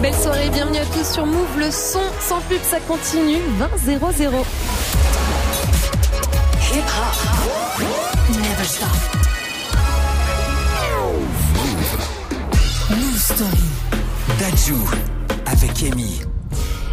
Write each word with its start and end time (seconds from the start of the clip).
Belle 0.00 0.14
soirée, 0.14 0.50
bienvenue 0.50 0.78
à 0.78 0.84
tous 0.86 1.12
sur 1.12 1.26
Move. 1.26 1.58
Le 1.58 1.70
son 1.70 2.00
sans 2.20 2.40
pub, 2.42 2.60
ça 2.62 2.78
continue. 2.80 3.40
20 3.58 3.68
0 3.84 4.12
0. 4.12 4.36
Hip 6.72 6.78
hop. 6.78 7.82
Never 8.30 8.64
stop. 8.64 8.88
Move 12.90 13.18
Story. 13.18 13.50
Dajou 14.38 14.78
avec 15.46 15.82
Amy. 15.92 16.29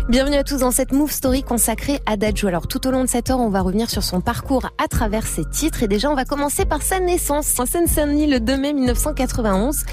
Bienvenue 0.09 0.37
à 0.37 0.45
tous 0.45 0.59
dans 0.59 0.71
cette 0.71 0.93
Move 0.93 1.11
Story 1.11 1.43
consacrée 1.43 1.99
à 2.05 2.15
Dajou. 2.15 2.47
Alors 2.47 2.65
tout 2.65 2.87
au 2.87 2.91
long 2.91 3.03
de 3.03 3.09
cette 3.09 3.29
heure, 3.29 3.41
on 3.41 3.49
va 3.49 3.59
revenir 3.59 3.89
sur 3.89 4.03
son 4.03 4.21
parcours 4.21 4.69
à 4.77 4.87
travers 4.87 5.27
ses 5.27 5.43
titres 5.43 5.83
et 5.83 5.89
déjà 5.89 6.09
on 6.09 6.15
va 6.15 6.23
commencer 6.23 6.63
par 6.63 6.81
sa 6.81 7.01
naissance. 7.01 7.59
En 7.59 7.65
Seine-Saint-Denis 7.65 8.27
le 8.27 8.39
2 8.39 8.55
mai 8.55 8.71
1991. 8.71 9.83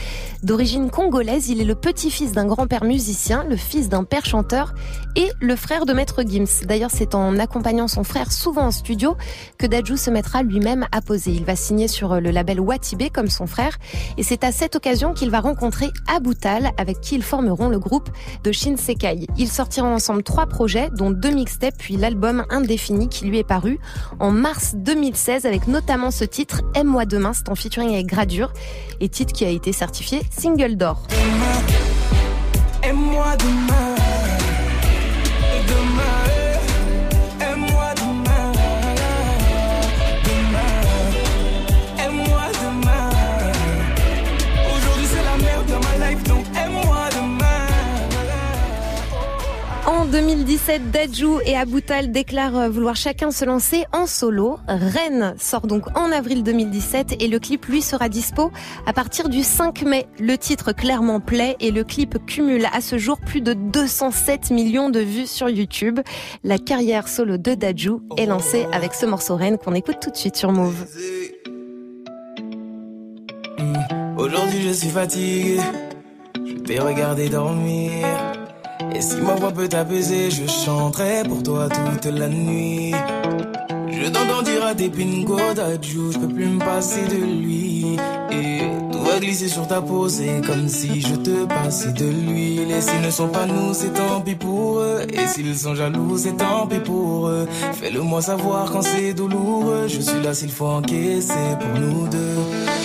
D'origine 0.45 0.89
congolaise, 0.89 1.49
il 1.49 1.61
est 1.61 1.65
le 1.65 1.75
petit-fils 1.75 2.31
d'un 2.31 2.45
grand-père 2.45 2.85
musicien, 2.85 3.45
le 3.49 3.57
fils 3.57 3.89
d'un 3.89 4.05
père 4.05 4.25
chanteur 4.25 4.75
et 5.17 5.31
le 5.41 5.57
frère 5.57 5.85
de 5.85 5.93
Maître 5.93 6.23
Gims. 6.25 6.65
D'ailleurs, 6.65 6.91
c'est 6.93 7.17
en 7.17 7.37
accompagnant 7.41 7.89
son 7.89 8.05
frère 8.05 8.31
souvent 8.31 8.67
en 8.67 8.71
studio 8.71 9.17
que 9.59 9.67
Dajou 9.67 9.97
se 9.97 10.11
mettra 10.11 10.45
lui-même 10.45 10.87
à 10.93 11.01
poser. 11.01 11.33
Il 11.33 11.45
va 11.45 11.57
signer 11.57 11.89
sur 11.89 12.21
le 12.21 12.31
label 12.31 12.61
Watibé 12.61 13.11
comme 13.11 13.31
son 13.31 13.49
frère 13.49 13.79
et 14.17 14.23
c'est 14.23 14.45
à 14.45 14.53
cette 14.53 14.77
occasion 14.77 15.13
qu'il 15.13 15.31
va 15.31 15.41
rencontrer 15.41 15.91
Aboutal 16.15 16.71
avec 16.77 17.01
qui 17.01 17.17
ils 17.17 17.25
formeront 17.25 17.69
le 17.69 17.81
groupe 17.81 18.11
de 18.45 18.53
Shinsekai. 18.53 19.27
Ils 19.37 19.49
sortiront 19.49 19.99
trois 20.23 20.47
projets, 20.47 20.91
dont 20.91 21.11
deux 21.11 21.31
mixtapes, 21.31 21.77
puis 21.79 21.97
l'album 21.97 22.45
Indéfini 22.51 23.09
qui 23.09 23.25
lui 23.25 23.39
est 23.39 23.45
paru 23.45 23.79
en 24.21 24.31
mars 24.31 24.75
2016 24.77 25.47
avec 25.47 25.69
notamment 25.69 26.11
ce 26.11 26.25
titre 26.25 26.63
Aime-moi 26.75 27.07
demain, 27.07 27.33
c'est 27.33 27.49
en 27.49 27.55
featuring 27.55 27.95
avec 27.95 28.07
Gradure 28.07 28.53
et 29.01 29.09
titre 29.09 29.33
qui 29.33 29.45
a 29.45 29.49
été 29.49 29.73
certifié 29.73 30.23
single 30.31 30.77
d'or. 30.77 31.03
2017, 50.15 50.93
Dajou 50.93 51.41
et 51.45 51.57
Aboutal 51.57 52.13
déclarent 52.13 52.71
vouloir 52.71 52.95
chacun 52.95 53.33
se 53.33 53.45
lancer 53.45 53.85
en 53.93 54.07
solo. 54.07 54.59
Rennes 54.69 55.35
sort 55.41 55.67
donc 55.67 55.89
en 55.99 56.13
avril 56.13 56.45
2017 56.45 57.17
et 57.21 57.27
le 57.27 57.41
clip 57.41 57.67
lui 57.67 57.83
sera 57.83 58.09
dispo 58.09 58.53
à 58.87 58.93
partir 58.93 59.29
du 59.29 59.43
5 59.43 59.83
mai. 59.83 60.07
Le 60.21 60.39
titre 60.39 60.71
clairement 60.71 61.19
plaît 61.19 61.57
et 61.59 61.73
le 61.73 61.83
clip 61.83 62.25
cumule 62.27 62.69
à 62.73 62.81
ce 62.81 62.97
jour 62.97 63.19
plus 63.19 63.41
de 63.41 63.55
207 63.55 64.53
millions 64.53 64.89
de 64.89 65.01
vues 65.01 65.27
sur 65.27 65.49
YouTube. 65.49 65.99
La 66.45 66.59
carrière 66.59 67.09
solo 67.09 67.37
de 67.37 67.55
Dajou 67.55 68.01
est 68.17 68.27
lancée 68.27 68.69
avec 68.71 68.95
ce 68.95 69.07
morceau 69.07 69.35
Rennes 69.35 69.59
qu'on 69.59 69.75
écoute 69.75 69.99
tout 70.01 70.11
de 70.11 70.17
suite 70.17 70.37
sur 70.37 70.53
Move. 70.53 70.87
Aujourd'hui 74.17 74.63
je 74.63 74.73
suis 74.73 74.91
fatigué, 74.91 75.59
je 76.37 76.73
vais 76.73 76.79
regarder 76.79 77.29
dormir. 77.29 78.44
Et 78.95 79.01
si 79.01 79.17
ma 79.17 79.35
voix 79.35 79.51
peut 79.51 79.69
t'apaiser, 79.69 80.31
je 80.31 80.47
chanterai 80.47 81.25
pour 81.29 81.43
toi 81.43 81.69
toute 81.69 82.07
la 82.07 82.29
nuit. 82.29 82.95
Je 83.91 84.09
t'entends 84.09 84.43
dire 84.43 84.65
à 84.65 84.75
tes 84.75 84.89
pingo 84.89 85.55
d'adjou, 85.55 86.13
je 86.13 86.19
peux 86.19 86.29
plus 86.29 86.47
me 86.47 86.59
passer 86.59 87.05
de 87.07 87.17
lui. 87.17 87.97
Va 89.15 89.21
glisser 89.21 89.49
sur 89.49 89.67
ta 89.67 89.81
peau, 89.81 90.09
c'est 90.09 90.41
comme 90.47 90.69
si 90.69 91.01
je 91.01 91.15
te 91.15 91.45
passais 91.45 91.93
de 91.93 92.07
l'huile. 92.07 92.71
Et 92.71 92.81
s'ils 92.81 93.01
ne 93.01 93.11
sont 93.11 93.29
pas 93.29 93.47
nous, 93.47 93.73
c'est 93.73 93.93
tant 93.93 94.21
pis 94.21 94.35
pour 94.35 94.79
eux. 94.79 95.03
Et 95.13 95.27
s'ils 95.27 95.57
sont 95.57 95.75
jaloux, 95.75 96.17
c'est 96.19 96.37
tant 96.37 96.67
pis 96.67 96.81
pour 96.81 97.29
eux. 97.29 97.47
Fais-le 97.75 98.01
moi 98.01 98.23
savoir 98.23 98.71
quand 98.73 98.83
c'est 98.83 99.15
douloureux. 99.15 99.87
Je 99.89 100.01
suis 100.01 100.21
là 100.23 100.35
s'il 100.35 100.51
faut 100.51 100.67
encaisser 100.67 101.49
pour 101.61 101.81
nous 101.81 102.09
deux. 102.09 102.39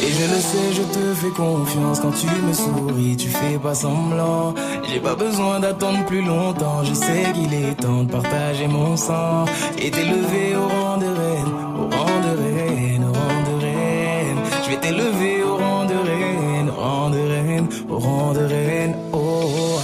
Et 0.03 0.11
je 0.11 0.33
le 0.33 0.39
sais, 0.39 0.67
je 0.73 0.81
te 0.81 1.13
fais 1.15 1.31
confiance 1.35 1.99
quand 1.99 2.11
tu 2.11 2.27
me 2.47 2.53
souris, 2.53 3.17
tu 3.17 3.27
fais 3.27 3.57
pas 3.57 3.73
semblant. 3.73 4.53
J'ai 4.89 4.99
pas 4.99 5.15
besoin 5.15 5.59
d'attendre 5.59 6.05
plus 6.05 6.21
longtemps, 6.21 6.83
je 6.83 6.93
sais 6.93 7.25
qu'il 7.33 7.53
est 7.53 7.75
temps 7.75 8.03
de 8.03 8.11
partager 8.11 8.67
mon 8.67 8.95
sang 8.95 9.45
et 9.77 9.91
t'élever 9.91 10.55
au 10.55 10.67
rang 10.67 10.97
de 10.97 11.05
reine, 11.05 11.51
au 11.79 11.95
rang 11.95 12.19
de 12.27 12.41
reine, 12.41 13.03
au 13.03 13.13
rang 13.13 13.41
de 13.49 13.61
reine. 13.61 14.37
Je 14.63 14.69
vais 14.69 14.77
t'élever 14.77 15.38
de 18.33 18.45
reine. 18.45 18.95
Oh. 19.13 19.79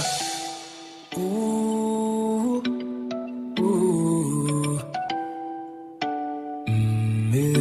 Ouh. 1.16 2.62
Ouh. 3.60 4.78
Mm, 6.68 7.34
eh. 7.34 7.58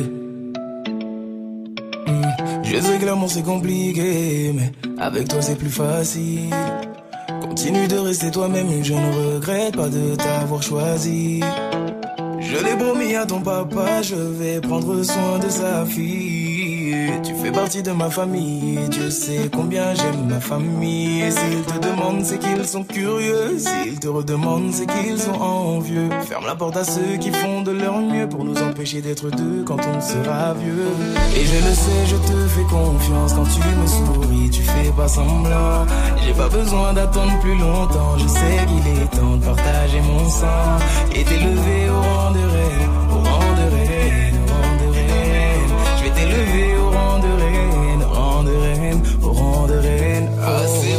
Mm. 2.08 2.64
Je 2.64 2.80
sais 2.80 2.98
que 3.00 3.06
l'amour 3.06 3.30
c'est 3.30 3.44
compliqué, 3.44 4.52
mais 4.54 4.72
avec 5.00 5.28
toi 5.28 5.42
c'est 5.42 5.58
plus 5.58 5.70
facile. 5.70 6.54
Continue 7.42 7.88
de 7.88 7.98
rester 7.98 8.32
toi-même, 8.32 8.84
je 8.84 8.94
ne 8.94 9.36
regrette 9.36 9.76
pas 9.76 9.90
de 9.90 10.16
t'avoir 10.16 10.62
choisi. 10.62 11.42
Je 12.40 12.58
l'ai 12.64 12.76
promis 12.78 13.16
à 13.16 13.26
ton 13.26 13.42
papa, 13.42 14.02
je 14.02 14.16
vais 14.16 14.62
prendre 14.62 15.02
soin 15.04 15.40
de 15.40 15.50
sa 15.50 15.86
fille. 15.86 16.45
Tu 17.24 17.34
fais 17.34 17.52
partie 17.52 17.82
de 17.82 17.92
ma 17.92 18.10
famille, 18.10 18.78
Dieu 18.90 19.10
sait 19.10 19.50
combien 19.54 19.94
j'aime 19.94 20.28
ma 20.28 20.40
famille. 20.40 21.24
S'ils 21.32 21.64
te 21.64 21.80
demandent, 21.80 22.24
c'est 22.24 22.38
qu'ils 22.38 22.66
sont 22.66 22.84
curieux. 22.84 23.58
S'ils 23.58 24.00
te 24.00 24.08
redemandent, 24.08 24.72
c'est 24.72 24.86
qu'ils 24.86 25.20
sont 25.20 25.40
envieux. 25.40 26.10
Ferme 26.28 26.46
la 26.46 26.56
porte 26.56 26.78
à 26.78 26.84
ceux 26.84 27.18
qui 27.20 27.32
font 27.32 27.62
de 27.62 27.72
leur 27.72 28.00
mieux 28.00 28.28
pour 28.28 28.44
nous 28.44 28.58
empêcher 28.62 29.02
d'être 29.02 29.30
deux 29.30 29.64
quand 29.66 29.80
on 29.88 30.02
sera 30.02 30.54
vieux. 30.54 30.88
Et 31.36 31.46
je 31.46 31.56
le 31.56 31.74
sais, 31.74 32.06
je 32.08 32.16
te 32.16 32.48
fais 32.48 32.64
confiance 32.64 33.34
quand 33.34 33.46
tu 33.46 33.60
me 33.60 33.88
souris, 33.88 34.50
tu 34.52 34.62
fais 34.62 34.92
pas 34.96 35.08
semblant. 35.08 35.86
J'ai 36.26 36.34
pas 36.34 36.50
besoin 36.50 36.94
d'attendre 36.94 37.40
plus 37.40 37.58
longtemps, 37.58 38.18
je 38.18 38.28
sais 38.28 38.66
qu'il 38.68 39.02
est 39.02 39.08
temps 39.18 39.38
de 39.38 39.46
partager 39.46 40.02
mon 40.02 40.30
sang 40.30 40.78
et 41.14 41.24
t'élever 41.24 41.90
au 41.90 42.02
rang 42.02 42.32
de 42.32 42.40
reine, 42.40 42.90
au 49.76 49.82
rang 49.82 49.82
de 49.82 49.88
reine. 49.88 50.30
Assez 50.44 50.96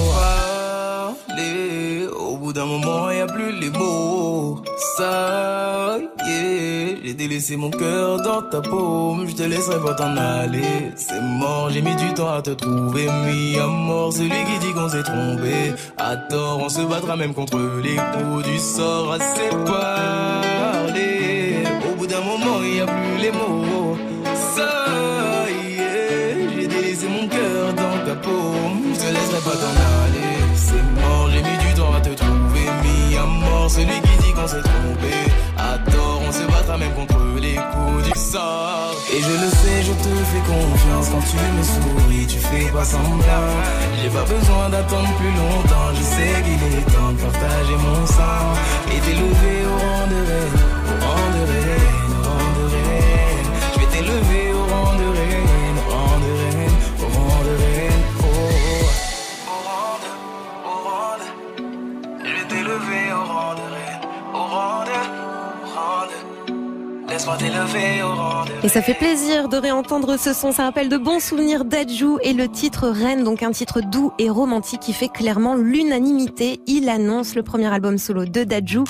parlé, 1.29 2.07
au 2.09 2.37
bout 2.37 2.53
d'un 2.53 2.67
moment 2.67 3.11
y 3.11 3.21
a 3.21 3.27
plus 3.27 3.53
les 3.61 3.71
mots. 3.71 4.63
Ça 4.97 5.99
y 6.27 6.31
est, 6.31 6.99
j'ai 7.05 7.15
délaissé 7.15 7.57
mon 7.57 7.71
cœur 7.71 8.21
dans 8.23 8.43
ta 8.43 8.61
paume, 8.61 9.27
je 9.29 9.35
te 9.35 9.43
laisserai 9.43 9.79
pas 9.81 9.95
t'en 9.95 10.17
aller. 10.17 10.93
C'est 10.97 11.21
mort, 11.21 11.71
j'ai 11.71 11.83
mis 11.83 11.95
du 11.97 12.15
temps 12.15 12.33
à 12.33 12.43
te 12.43 12.51
trouver, 12.51 13.07
mis 13.27 13.59
à 13.59 13.67
mort 13.67 14.13
celui 14.13 14.31
qui 14.31 14.59
dit 14.61 14.73
qu'on 14.73 14.89
s'est 14.89 15.03
trompé. 15.03 15.75
À 15.99 16.17
tort, 16.17 16.61
on 16.63 16.69
se 16.69 16.81
battra 16.83 17.17
même 17.17 17.35
contre 17.35 17.59
les 17.83 17.97
coups 17.97 18.45
du 18.47 18.59
sort. 18.59 19.13
Assez 19.13 19.51
parlé, 19.67 21.65
au 21.91 21.97
bout 21.97 22.07
d'un 22.07 22.21
moment 22.21 22.63
y 22.63 22.81
a 22.81 22.87
plus 22.87 23.23
les 23.23 23.33
mots. 23.33 23.56
Même 36.79 36.93
contre 36.95 37.19
les 37.41 37.55
coups 37.55 38.05
du 38.05 38.19
sort. 38.19 38.95
Et 39.13 39.21
je 39.21 39.35
le 39.43 39.51
sais, 39.61 39.79
je 39.89 39.93
te 39.93 40.13
fais 40.31 40.45
confiance 40.53 41.09
quand 41.11 41.25
tu 41.31 41.37
me 41.57 41.63
souris, 41.63 42.27
tu 42.27 42.39
fais 42.39 42.71
pas 42.71 42.85
semblant. 42.85 43.49
J'ai 44.03 44.11
pas 44.11 44.25
besoin 44.25 44.69
d'attendre 44.69 45.09
plus 45.19 45.35
longtemps, 45.43 45.91
je 45.95 46.03
sais 46.03 46.35
qu'il 46.45 46.61
est 46.79 46.87
temps 46.93 47.13
de 47.13 47.21
partager 47.23 47.77
mon 47.87 48.07
sang 48.07 48.45
et 48.93 48.99
t'élever 49.05 49.59
au 49.71 49.77
rang 49.85 50.07
de 50.13 50.21
reine, 50.29 50.59
au 50.91 51.07
rang 51.07 51.29
de 51.37 51.43
reine, 51.53 52.13
au 52.19 52.29
rang 52.29 52.53
de 52.59 52.65
reine. 52.75 53.49
Je 53.73 53.79
vais 53.81 53.91
t'élever 53.95 54.45
au 54.53 54.63
rang 54.73 54.93
de 55.01 55.09
reine, 55.17 55.46
Et 68.63 68.69
ça 68.69 68.83
fait 68.83 68.95
plaisir 68.95 69.49
de 69.49 69.57
réentendre 69.57 70.19
ce 70.19 70.35
son. 70.35 70.53
Ça 70.53 70.65
rappelle 70.65 70.89
de 70.89 70.99
bons 70.99 71.19
souvenirs 71.21 71.65
d'Adju 71.65 72.19
et 72.23 72.35
le 72.35 72.49
titre 72.49 72.89
Reine, 72.89 73.25
donc 73.25 73.43
un 73.43 73.53
titre 73.53 73.81
doux 73.81 74.13
et 74.19 74.29
romantique 74.29 74.81
qui 74.81 74.93
fait 74.93 75.09
clairement 75.09 75.55
l'unanimité. 75.55 76.61
Il 76.67 76.89
annonce 76.89 77.35
le 77.35 77.43
premier 77.43 77.73
album 77.73 77.97
solo 77.97 78.27
de 78.27 78.45
Dadju, 78.45 78.81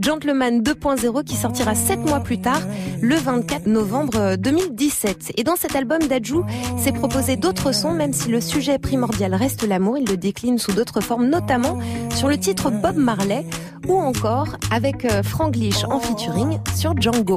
Gentleman 0.00 0.62
2.0, 0.62 1.24
qui 1.24 1.36
sortira 1.36 1.74
sept 1.74 2.00
mois 2.00 2.20
plus 2.20 2.40
tard, 2.40 2.60
le 3.00 3.14
24 3.14 3.66
novembre 3.66 4.36
2017. 4.36 5.32
Et 5.36 5.44
dans 5.44 5.56
cet 5.56 5.76
album, 5.76 6.00
Dadju 6.00 6.38
s'est 6.78 6.92
proposé 6.92 7.36
d'autres 7.36 7.72
sons, 7.72 7.92
même 7.92 8.12
si 8.12 8.30
le 8.30 8.40
sujet 8.40 8.78
primordial 8.78 9.34
reste 9.34 9.62
l'amour. 9.62 9.96
Il 9.98 10.06
le 10.08 10.16
décline 10.16 10.58
sous 10.58 10.72
d'autres 10.72 11.00
formes, 11.00 11.28
notamment 11.28 11.78
sur 12.14 12.26
le 12.26 12.36
titre 12.36 12.70
Bob 12.70 12.96
Marley 12.96 13.46
ou 13.88 13.96
encore 13.96 14.56
avec 14.70 15.04
euh, 15.04 15.22
Franglish 15.22 15.84
en 15.84 16.00
featuring 16.00 16.58
sur 16.74 16.94
Django. 17.00 17.36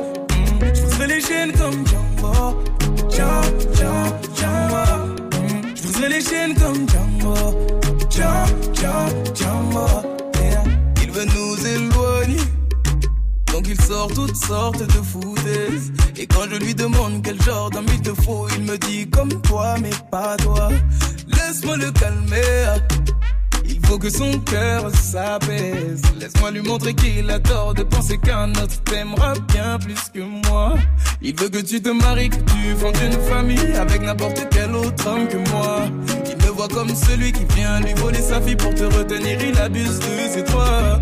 Comme 6.29 6.87
Django, 6.87 7.35
Django. 8.09 9.85
Il 11.01 11.11
veut 11.11 11.25
nous 11.25 11.67
éloigner. 11.67 12.41
Donc 13.51 13.67
il 13.67 13.81
sort 13.81 14.07
toutes 14.13 14.35
sortes 14.35 14.83
de 14.83 15.01
foutaises. 15.01 15.91
Et 16.17 16.27
quand 16.27 16.47
je 16.51 16.57
lui 16.57 16.75
demande 16.75 17.23
quel 17.23 17.41
genre 17.41 17.69
d'homme 17.71 17.87
il 17.93 18.01
te 18.01 18.13
faut, 18.21 18.47
il 18.55 18.63
me 18.63 18.77
dit 18.77 19.09
comme 19.09 19.41
toi, 19.41 19.75
mais 19.81 19.89
pas 20.11 20.37
toi. 20.37 20.69
Laisse-moi 21.27 21.77
le 21.77 21.91
calmer. 21.91 22.65
Faut 23.91 23.99
que 23.99 24.09
son 24.09 24.39
cœur 24.39 24.89
s'apaise. 24.95 26.01
Laisse-moi 26.17 26.51
lui 26.51 26.61
montrer 26.61 26.93
qu'il 26.93 27.29
a 27.29 27.39
tort 27.39 27.73
de 27.73 27.83
penser 27.83 28.17
qu'un 28.17 28.49
autre 28.51 28.81
t'aimera 28.85 29.33
bien 29.51 29.77
plus 29.79 29.99
que 30.13 30.21
moi. 30.47 30.75
Il 31.21 31.37
veut 31.37 31.49
que 31.49 31.57
tu 31.57 31.81
te 31.81 31.89
maries, 31.89 32.29
que 32.29 32.37
tu 32.37 32.73
fondes 32.79 32.95
une 33.03 33.19
famille 33.29 33.73
avec 33.75 34.01
n'importe 34.01 34.47
quel 34.49 34.73
autre 34.75 35.05
homme 35.05 35.27
que 35.27 35.35
moi. 35.49 35.81
Il 36.25 36.37
me 36.37 36.51
voit 36.51 36.69
comme 36.69 36.95
celui 36.95 37.33
qui 37.33 37.43
vient 37.53 37.81
lui 37.81 37.93
voler 37.95 38.21
sa 38.21 38.39
fille 38.39 38.55
pour 38.55 38.73
te 38.73 38.85
retenir. 38.85 39.37
Il 39.43 39.59
abuse 39.59 39.99
de 39.99 40.05
c'est 40.29 40.45
toi. 40.45 41.01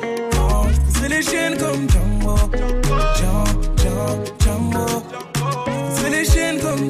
Les 1.11 1.21
chaînes 1.21 1.57
comme 1.57 1.91
les 6.11 6.25
chaînes 6.25 6.59
comme. 6.59 6.87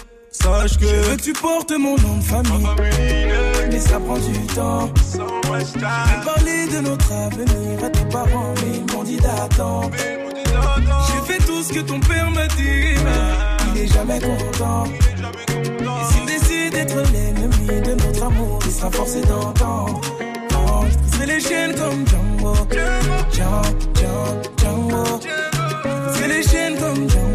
Sache 0.41 0.77
que. 0.77 0.87
Je 0.87 0.95
veux 0.95 1.15
que 1.15 1.21
tu 1.21 1.33
portes 1.33 1.71
mon 1.71 1.97
nom 1.97 2.17
de 2.17 2.23
famille, 2.23 2.67
mais 3.69 3.79
ça 3.79 3.99
prend 3.99 4.17
du 4.17 4.39
temps. 4.47 4.89
J'ai 5.59 5.79
parlé 6.25 6.67
de 6.67 6.79
notre 6.81 7.11
avenir 7.11 7.83
à 7.83 7.89
tes 7.89 8.05
parents, 8.05 8.53
mais 8.61 8.77
ils 8.77 8.85
m'ont 8.95 9.03
dit 9.03 9.17
d'attendre. 9.17 9.91
J'ai 9.97 11.33
fait 11.33 11.39
tout 11.45 11.61
ce 11.63 11.73
que 11.73 11.79
ton 11.81 11.99
père 11.99 12.29
m'a 12.31 12.47
dit, 12.47 12.95
mais 13.03 13.73
il 13.75 13.81
est 13.81 13.87
jamais 13.87 14.19
content. 14.19 14.85
Et 14.87 16.05
s'il 16.11 16.25
décide 16.25 16.73
d'être 16.73 16.97
l'ennemi 17.11 17.81
de 17.81 17.93
notre 17.93 18.23
amour, 18.23 18.59
il 18.65 18.71
sera 18.71 18.89
forcé 18.91 19.21
d'entendre. 19.21 20.01
Oh, 20.53 20.83
je 20.89 20.97
briserai 20.97 21.25
les 21.27 21.39
chaînes 21.39 21.75
comme 21.75 22.07
Django, 22.07 22.55
Django, 22.71 23.61
Django, 23.93 24.41
Django. 24.57 25.03
Je 25.21 26.09
briserai 26.09 26.27
les 26.27 26.43
chaînes 26.43 26.77
comme 26.79 27.09
Django, 27.09 27.30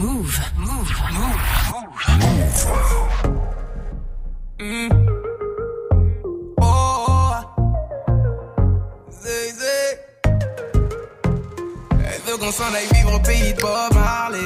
Écoutez 0.00 0.12
Move. 0.12 0.40
Move. 0.56 0.92
Move. 1.12 1.36
Oh, 6.62 7.32
zé, 9.10 9.52
zé. 9.52 9.78
Elle 11.92 12.22
veut 12.26 12.38
qu'on 12.38 12.52
s'en 12.52 12.72
aille 12.74 12.88
vivre 12.94 13.14
au 13.14 13.20
pays 13.20 13.52
de 13.52 13.60
Bob 13.60 13.94
Marley. 13.94 14.38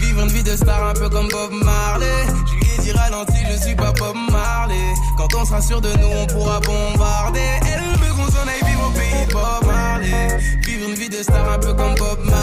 Vivre 0.00 0.20
une 0.22 0.28
vie 0.28 0.42
de 0.42 0.56
star 0.56 0.88
un 0.88 0.94
peu 0.94 1.08
comme 1.08 1.28
Bob 1.28 1.52
Marley. 1.52 2.06
Je 2.46 2.54
lui 2.54 2.62
ai 2.74 2.78
dit 2.82 2.92
ralenti, 2.92 3.38
je 3.50 3.56
suis 3.62 3.74
pas 3.74 3.92
Bob 3.92 4.16
Marley. 4.30 4.94
Quand 5.16 5.34
on 5.34 5.44
sera 5.44 5.60
sûr 5.60 5.80
de 5.80 5.92
nous, 5.98 6.08
on 6.08 6.26
pourra 6.26 6.60
bombarder. 6.60 7.40
Elle 7.66 7.80
veut 8.00 8.14
qu'on 8.14 8.30
s'en 8.30 8.46
aille 8.48 8.64
vivre 8.64 8.86
au 8.88 8.90
pays 8.90 9.26
de 9.26 9.32
Bob 9.32 9.66
Marley. 9.66 10.38
Vivre 10.66 10.88
une 10.88 10.94
vie 10.94 11.08
de 11.08 11.22
star 11.22 11.50
un 11.50 11.58
peu 11.58 11.74
comme 11.74 11.94
Bob 11.96 12.20
Marley. 12.24 12.33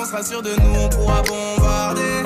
On 0.00 0.04
sera 0.04 0.22
sûr 0.22 0.42
de 0.42 0.50
nous, 0.50 0.80
on 0.80 0.88
pourra 0.88 1.22
bombarder. 1.22 2.22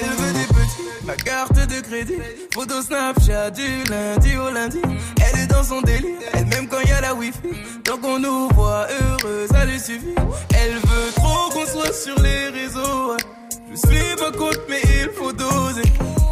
Elle 0.00 0.10
veut 0.10 0.32
des 0.32 0.46
petits, 0.46 1.04
ma 1.04 1.16
carte 1.16 1.54
de 1.54 1.80
crédit. 1.80 2.18
Photo 2.54 2.80
Snapchat 2.82 3.50
du 3.50 3.84
lundi 3.90 4.36
au 4.36 4.50
lundi. 4.50 4.80
Elle 5.24 5.40
est 5.40 5.46
dans 5.46 5.64
son 5.64 5.80
délire, 5.80 6.18
elle 6.34 6.46
même 6.46 6.68
quand 6.68 6.80
y 6.82 6.92
a 6.92 7.00
la 7.00 7.14
wifi. 7.14 7.40
Tant 7.84 7.98
qu'on 7.98 8.18
nous 8.18 8.48
voit 8.54 8.86
heureux, 9.00 9.46
ça 9.50 9.64
lui 9.64 9.80
suffit. 9.80 10.14
Elle 10.54 10.74
veut 10.74 11.12
trop 11.16 11.50
qu'on 11.52 11.66
soit 11.66 11.92
sur 11.92 12.16
les 12.20 12.48
réseaux. 12.48 13.16
Je 13.70 13.76
suis 13.76 14.16
pas 14.16 14.30
contre, 14.30 14.60
mais 14.68 14.80
il 14.84 15.10
faut 15.18 15.32
doser. 15.32 15.82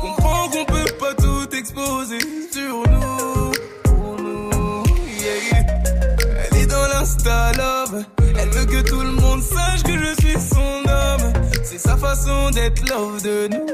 Comprends 0.00 0.48
qu'on 0.48 0.64
peut 0.64 0.92
pas 1.00 1.14
tout 1.14 1.56
exposer 1.56 2.18
sur 2.52 2.82
nous. 2.88 3.52
Elle 6.50 6.58
est 6.58 6.66
dans 6.66 6.86
l'insta 6.88 7.52
love. 7.52 8.04
Elle 8.38 8.50
veut 8.50 8.66
que 8.66 8.88
tout 8.88 9.00
le 9.00 9.12
monde 9.12 9.42
sache 9.42 9.82
que 9.82 9.92
je 9.92 10.14
suis 10.20 10.38
son. 10.40 10.83
C'est 11.76 11.88
sa 11.88 11.96
façon 11.96 12.50
d'être 12.50 12.88
love 12.88 13.20
de 13.22 13.48
nous. 13.48 13.66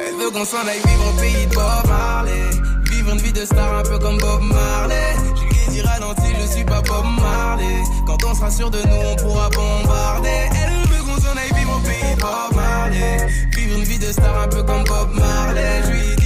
Elle 0.00 0.14
veut 0.14 0.30
qu'on 0.30 0.46
s'en 0.46 0.66
aille 0.66 0.80
vivre 0.86 1.08
au 1.10 1.20
pays 1.20 1.46
de 1.46 1.54
Bob 1.54 1.86
Marley. 1.86 2.50
Vivre 2.90 3.12
une 3.12 3.18
vie 3.18 3.32
de 3.32 3.44
star 3.44 3.74
un 3.74 3.82
peu 3.82 3.98
comme 3.98 4.16
Bob 4.16 4.40
Marley. 4.44 5.16
Je 5.36 5.42
lui 5.42 5.62
ai 5.66 5.70
dit 5.70 5.82
ralenti, 5.82 6.32
je 6.40 6.46
suis 6.46 6.64
pas 6.64 6.80
Bob 6.80 7.04
Marley. 7.20 7.82
Quand 8.06 8.24
on 8.24 8.34
sera 8.34 8.50
sûr 8.50 8.70
de 8.70 8.78
nous, 8.78 9.08
on 9.12 9.16
pourra 9.16 9.50
bombarder. 9.50 10.48
Elle 10.56 10.88
veut 10.88 11.04
qu'on 11.04 11.20
s'en 11.20 11.36
aille 11.36 11.52
vivre 11.58 11.76
au 11.76 11.80
pays 11.80 12.14
de 12.16 12.20
Bob 12.22 12.56
Marley. 12.56 13.26
Vivre 13.54 13.76
une 13.76 13.84
vie 13.84 13.98
de 13.98 14.10
star 14.10 14.40
un 14.40 14.48
peu 14.48 14.62
comme 14.62 14.84
Bob 14.84 15.10
Marley. 15.18 15.82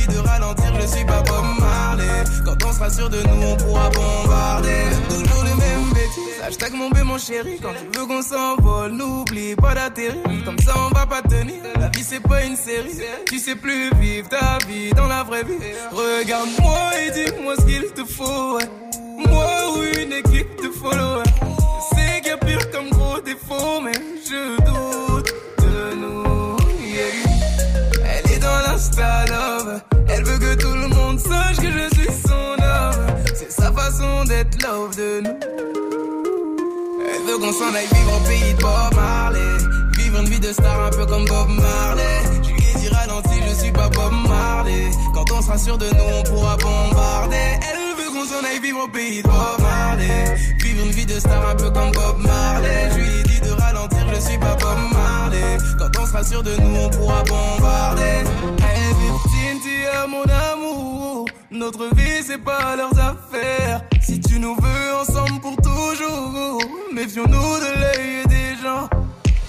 De 0.08 0.18
ralentir, 0.18 0.72
je 0.80 0.86
suis 0.86 1.04
pas 1.04 1.22
Bob 1.22 1.44
Marley. 1.60 2.24
Quand 2.44 2.56
on 2.66 2.72
sera 2.72 2.90
sûr 2.90 3.08
de 3.08 3.18
nous, 3.22 3.42
on 3.46 3.56
pourra 3.56 3.90
bombarder. 3.90 4.84
Toujours 5.08 5.44
les 5.44 5.54
mêmes 5.54 5.88
bêtises. 5.92 6.40
Hashtag 6.42 6.72
mon 6.74 6.90
bé, 6.90 7.02
mon 7.02 7.18
chéri. 7.18 7.58
Quand 7.62 7.72
tu 7.72 7.98
veux 7.98 8.06
qu'on 8.06 8.22
s'envole, 8.22 8.92
n'oublie 8.92 9.54
pas 9.56 9.74
d'atterrir. 9.74 10.20
Comme 10.44 10.58
ça, 10.58 10.72
on 10.76 10.94
va 10.94 11.06
pas 11.06 11.22
tenir. 11.22 11.62
La 11.80 11.88
vie, 11.88 12.04
c'est 12.04 12.20
pas 12.20 12.44
une 12.44 12.56
série. 12.56 12.98
Tu 13.28 13.38
sais 13.38 13.56
plus 13.56 13.90
vivre 14.00 14.28
ta 14.28 14.58
vie 14.66 14.90
dans 14.92 15.06
la 15.06 15.22
vraie 15.22 15.44
vie. 15.44 15.58
Regarde-moi 15.92 16.80
et 17.06 17.10
dis-moi 17.10 17.54
ce 17.58 17.64
qu'il 17.64 17.84
te 17.92 18.04
faut. 18.04 18.56
ouais. 18.56 18.68
Moi 19.28 19.46
ou 19.76 19.82
une 20.00 20.12
équipe 20.12 20.56
de 20.62 20.70
followers. 20.70 21.22
Sais 21.94 22.20
qu'il 22.20 22.30
y 22.30 22.32
a 22.32 22.36
pire 22.36 22.70
comme 22.72 22.88
gros 22.90 23.20
défaut, 23.20 23.80
mais 23.82 23.92
je 24.28 24.56
doute 24.64 25.13
Elle 34.66 34.72
veut 37.26 37.36
qu'on 37.38 37.52
s'en 37.52 37.74
aille 37.74 37.86
vivre 37.92 38.16
au 38.16 38.20
pays 38.26 38.54
de 38.54 38.60
Bob 38.62 38.94
Marley. 38.94 39.58
Vivre 39.98 40.20
une 40.20 40.28
vie 40.28 40.40
de 40.40 40.54
star 40.54 40.86
un 40.86 40.90
peu 40.90 41.04
comme 41.04 41.26
Bob 41.26 41.50
Marley. 41.50 42.22
Je 42.42 42.48
lui 42.50 42.62
ai 42.70 42.74
dit 42.78 42.88
ralenti, 42.88 43.42
je 43.46 43.54
suis 43.62 43.72
pas 43.72 43.90
Bob 43.90 44.14
Marley. 44.26 44.90
Quand 45.12 45.30
on 45.32 45.42
sera 45.42 45.58
sûr 45.58 45.76
de 45.76 45.84
nous, 45.84 46.04
on 46.18 46.22
pourra 46.22 46.56
bombarder. 46.56 47.36
Elle 47.36 47.94
veut 47.98 48.10
qu'on 48.10 48.24
s'en 48.24 48.42
aille 48.42 48.58
vivre 48.60 48.84
au 48.84 48.88
pays 48.88 49.22
de 49.22 49.28
Bob 49.28 49.60
Marley. 49.60 50.34
Vivre 50.62 50.86
une 50.86 50.92
vie 50.92 51.04
de 51.04 51.20
star 51.20 51.46
un 51.46 51.56
peu 51.56 51.70
comme 51.70 51.92
Bob 51.92 52.20
Marley. 52.20 52.88
Je 52.92 52.96
lui 53.00 53.20
ai 53.20 53.22
dit 53.24 53.40
de 53.40 53.50
ralentir, 53.50 54.06
je 54.14 54.20
suis 54.20 54.38
pas 54.38 54.56
Bob 54.58 54.78
Marley. 54.94 55.58
Quand 55.78 55.90
on 56.00 56.06
sera 56.06 56.24
sûr 56.24 56.42
de 56.42 56.56
nous, 56.56 56.76
on 56.80 56.88
pourra 56.88 57.22
bombarder. 57.24 58.24
Hey, 58.62 58.94
victime, 58.98 59.60
tu 59.62 59.82
es 59.82 60.06
mon 60.08 60.24
amour. 60.24 61.26
Notre 61.50 61.94
vie, 61.94 62.22
c'est 62.26 62.42
pas 62.42 62.76
leurs 62.76 62.98
affaires. 62.98 63.82
Si 64.06 64.20
tu 64.20 64.38
nous 64.38 64.54
veux 64.54 64.94
ensemble 65.00 65.40
pour 65.40 65.56
toujours, 65.56 66.60
méfions-nous 66.92 67.56
de 67.64 67.80
l'œil 67.80 68.26
des 68.28 68.62
gens. 68.62 68.88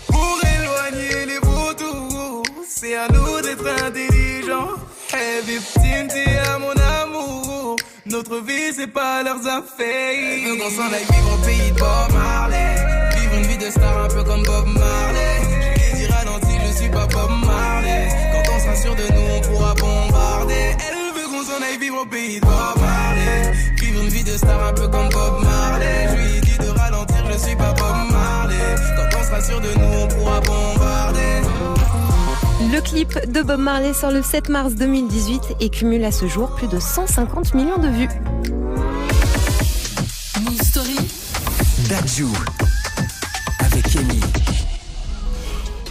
Pour 0.08 0.40
éloigner 0.58 1.26
les 1.26 1.40
vautours, 1.40 2.44
c'est 2.68 2.96
à 2.96 3.08
nous 3.10 3.42
d'être 3.42 3.68
intelligents. 3.86 4.70
Hey, 5.14 5.42
victime, 5.46 6.08
tu 6.10 6.20
es 6.20 6.60
mon 6.60 6.72
amour. 7.02 7.76
Notre 8.06 8.40
vie, 8.40 8.74
c'est 8.74 8.88
pas 8.88 9.24
leurs 9.24 9.46
affaires. 9.46 10.14
Elle 10.14 10.50
veut 10.50 10.56
qu'on 10.58 10.70
s'en 10.70 10.94
aille 10.94 11.06
vivre 11.10 11.34
au 11.34 11.46
pays 11.46 11.72
de 11.72 11.80
Bob 11.80 12.14
Marley. 12.14 12.76
Vivre 13.20 13.36
une 13.36 13.48
vie 13.48 13.58
de 13.58 13.70
star 13.70 14.06
un 14.06 14.08
peu 14.08 14.24
comme 14.24 14.44
Bob 14.44 14.68
Marley. 14.68 15.36
Je 15.44 15.92
lui 16.00 16.06
dit 16.06 16.08
ralenti, 16.14 16.54
je 16.66 16.78
suis 16.78 16.90
pas 16.90 17.08
Bob 17.08 17.32
Marley. 17.46 18.08
Quand 18.32 18.54
on 18.56 18.60
sera 18.60 18.76
sûr 18.76 18.96
de 18.96 19.04
nous, 19.14 19.28
on 19.36 19.42
pourra 19.42 19.74
bombarder. 19.74 20.78
Elle 20.80 21.14
veut 21.14 21.28
qu'on 21.28 21.44
s'en 21.44 21.62
aille 21.62 21.78
vivre 21.78 22.02
au 22.02 22.06
pays 22.06 22.40
de 22.40 22.46
Bob 22.46 22.80
Marley. 22.80 22.95
Vivre 24.36 24.48
une 24.48 24.52
vie 24.52 24.52
de 24.52 24.52
star 24.52 24.68
un 24.68 24.74
peu 24.74 24.88
comme 24.88 25.10
Bob 25.10 25.44
Marley. 25.44 26.08
Je 26.10 26.16
lui 26.16 26.38
ai 26.38 26.42
dit 26.42 26.58
de 26.58 26.70
ralentir, 26.78 27.24
je 27.32 27.38
suis 27.38 27.56
pas 27.56 27.74
Bob 27.74 28.12
Marley. 28.12 28.76
Quand 28.98 29.20
on 29.20 29.24
sera 29.24 29.42
sûr 29.42 29.62
de 29.62 29.68
nous, 29.68 30.00
on 30.02 30.08
pourra 30.08 30.42
bombarder. 30.42 31.42
Le 32.74 32.82
clip 32.82 33.32
de 33.32 33.42
Bob 33.42 33.60
Marley 33.60 33.94
sort 33.94 34.12
le 34.12 34.22
7 34.22 34.50
mars 34.50 34.74
2018 34.76 35.56
et 35.60 35.70
cumule 35.70 36.04
à 36.04 36.12
ce 36.12 36.28
jour 36.28 36.54
plus 36.56 36.68
de 36.68 36.80
150 36.80 37.54
millions 37.54 37.78
de 37.78 37.88
vues. 37.88 38.10
Move 40.44 40.62
Story. 40.62 40.98
Dadju 41.90 42.26
avec 43.60 43.96
Amy. 43.96 44.20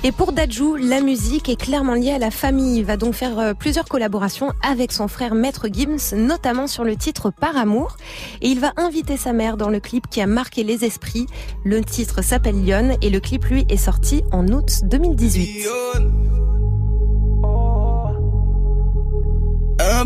Et 0.06 0.12
pour 0.12 0.32
Dadju, 0.32 0.76
la 0.78 1.00
musique 1.00 1.48
est 1.48 1.58
clairement 1.58 1.94
liée 1.94 2.10
à 2.10 2.18
la 2.18 2.30
famille. 2.30 2.76
Il 2.76 2.84
va 2.84 2.98
donc 2.98 3.14
faire 3.14 3.38
euh, 3.38 3.54
plusieurs 3.54 3.86
collaborations 3.86 4.52
avec 4.62 4.92
son 4.92 5.08
frère 5.08 5.34
Maître 5.34 5.68
Gims, 5.72 6.14
notamment 6.14 6.66
sur 6.66 6.84
le 6.84 6.94
titre 6.94 7.30
Par 7.30 7.56
amour. 7.56 7.96
Et 8.42 8.48
il 8.48 8.60
va 8.60 8.74
inviter 8.76 9.16
sa 9.16 9.32
mère 9.32 9.56
dans 9.56 9.70
le 9.70 9.80
clip 9.80 10.06
qui 10.10 10.20
a 10.20 10.26
marqué 10.26 10.62
les 10.62 10.84
esprits. 10.84 11.24
Le 11.64 11.82
titre 11.82 12.22
s'appelle 12.22 12.62
Lyon 12.62 12.98
et 13.00 13.08
le 13.08 13.18
clip, 13.18 13.46
lui, 13.46 13.64
est 13.70 13.78
sorti 13.78 14.22
en 14.30 14.46
août 14.48 14.82
2018. 14.82 15.68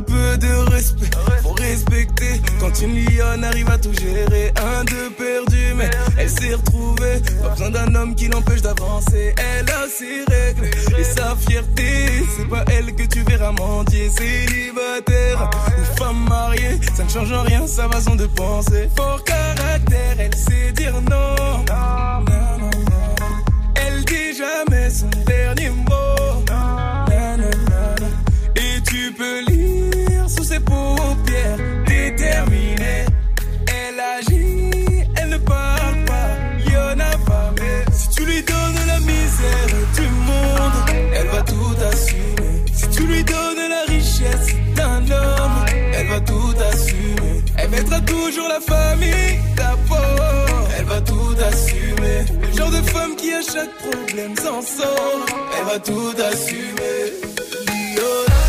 Peu 0.08 0.38
de 0.38 0.70
respect, 0.70 1.10
faut 1.42 1.52
respecter. 1.52 2.40
Quand 2.60 2.80
une 2.80 3.04
lionne 3.04 3.44
arrive 3.44 3.70
à 3.70 3.78
tout 3.78 3.92
gérer, 3.92 4.52
un 4.56 4.84
de 4.84 5.08
perdu, 5.16 5.74
mais 5.76 5.90
elle 6.16 6.30
s'est 6.30 6.54
retrouvée. 6.54 7.20
Pas 7.42 7.48
besoin 7.50 7.70
d'un 7.70 7.94
homme 7.94 8.14
qui 8.14 8.28
l'empêche 8.28 8.62
d'avancer. 8.62 9.34
Elle 9.36 9.68
a 9.70 9.86
ses 9.88 10.24
règles 10.28 10.70
et 10.98 11.04
sa 11.04 11.36
fierté. 11.36 12.24
C'est 12.36 12.48
pas 12.48 12.64
elle 12.70 12.94
que 12.94 13.04
tu 13.04 13.22
verras 13.22 13.52
mendier, 13.52 14.10
célibataire 14.10 15.50
ou 15.78 15.98
femme 15.98 16.26
mariée. 16.28 16.78
Ça 16.96 17.04
ne 17.04 17.08
change 17.08 17.32
en 17.32 17.42
rien 17.42 17.66
sa 17.66 17.88
façon 17.88 18.14
de 18.16 18.26
penser. 18.26 18.88
Fort 18.96 19.22
caractère, 19.24 20.16
elle 20.18 20.34
sait 20.34 20.72
dire 20.72 21.00
non. 21.02 21.64
Elle 23.74 24.04
dit 24.04 24.36
jamais 24.36 24.90
son 24.90 25.10
dernier 25.26 25.70
mot. 25.70 25.87
Donnes 43.38 43.68
la 43.68 43.82
richesse 43.94 44.48
d'un 44.74 45.00
homme, 45.20 45.64
elle 45.94 46.08
va 46.08 46.20
tout 46.20 46.54
assumer. 46.72 47.42
Elle 47.56 47.70
mettra 47.70 48.00
toujours 48.00 48.48
la 48.48 48.60
famille 48.60 49.38
d'abord. 49.56 50.68
Elle 50.76 50.84
va 50.84 51.00
tout 51.00 51.34
assumer. 51.50 52.18
Le 52.42 52.56
genre 52.56 52.70
de 52.70 52.82
femme 52.90 53.14
qui 53.16 53.32
à 53.32 53.42
chaque 53.42 53.74
problème 53.86 54.34
s'en 54.36 54.60
sort. 54.62 55.20
Elle 55.56 55.66
va 55.72 55.78
tout 55.78 56.14
assumer. 56.30 57.00
Lyon. 57.66 58.47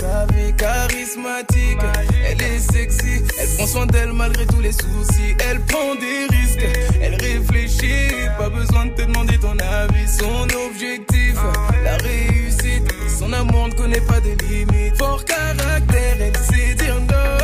Sa 0.00 0.26
vie. 0.32 0.52
Charismatique, 0.56 1.78
elle 2.26 2.42
est 2.42 2.58
sexy, 2.58 3.22
elle 3.38 3.48
prend 3.56 3.66
soin 3.66 3.86
d'elle 3.86 4.12
malgré 4.12 4.46
tous 4.46 4.60
les 4.60 4.72
soucis. 4.72 5.34
Elle 5.48 5.60
prend 5.60 5.94
des 5.94 6.26
risques, 6.36 6.66
elle 7.00 7.14
réfléchit, 7.14 8.10
pas 8.38 8.48
besoin 8.48 8.86
de 8.86 8.90
te 8.90 9.02
demander 9.02 9.38
ton 9.38 9.56
avis. 9.58 10.08
Son 10.08 10.46
objectif, 10.66 11.36
la 11.84 11.96
réussite, 11.96 12.86
son 13.18 13.32
amour 13.32 13.68
ne 13.68 13.74
connaît 13.74 14.00
pas 14.02 14.20
de 14.20 14.32
limites. 14.46 14.96
Fort 14.98 15.24
caractère, 15.24 16.16
elle 16.20 16.36
sait 16.36 16.74
dire 16.74 17.00
non. 17.00 17.39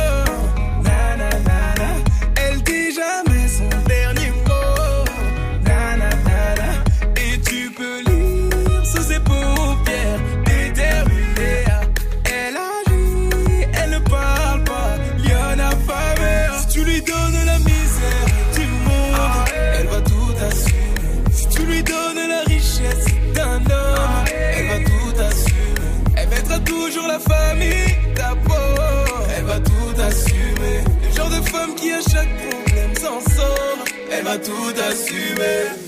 tout 34.39 34.73
assumer. 34.89 35.86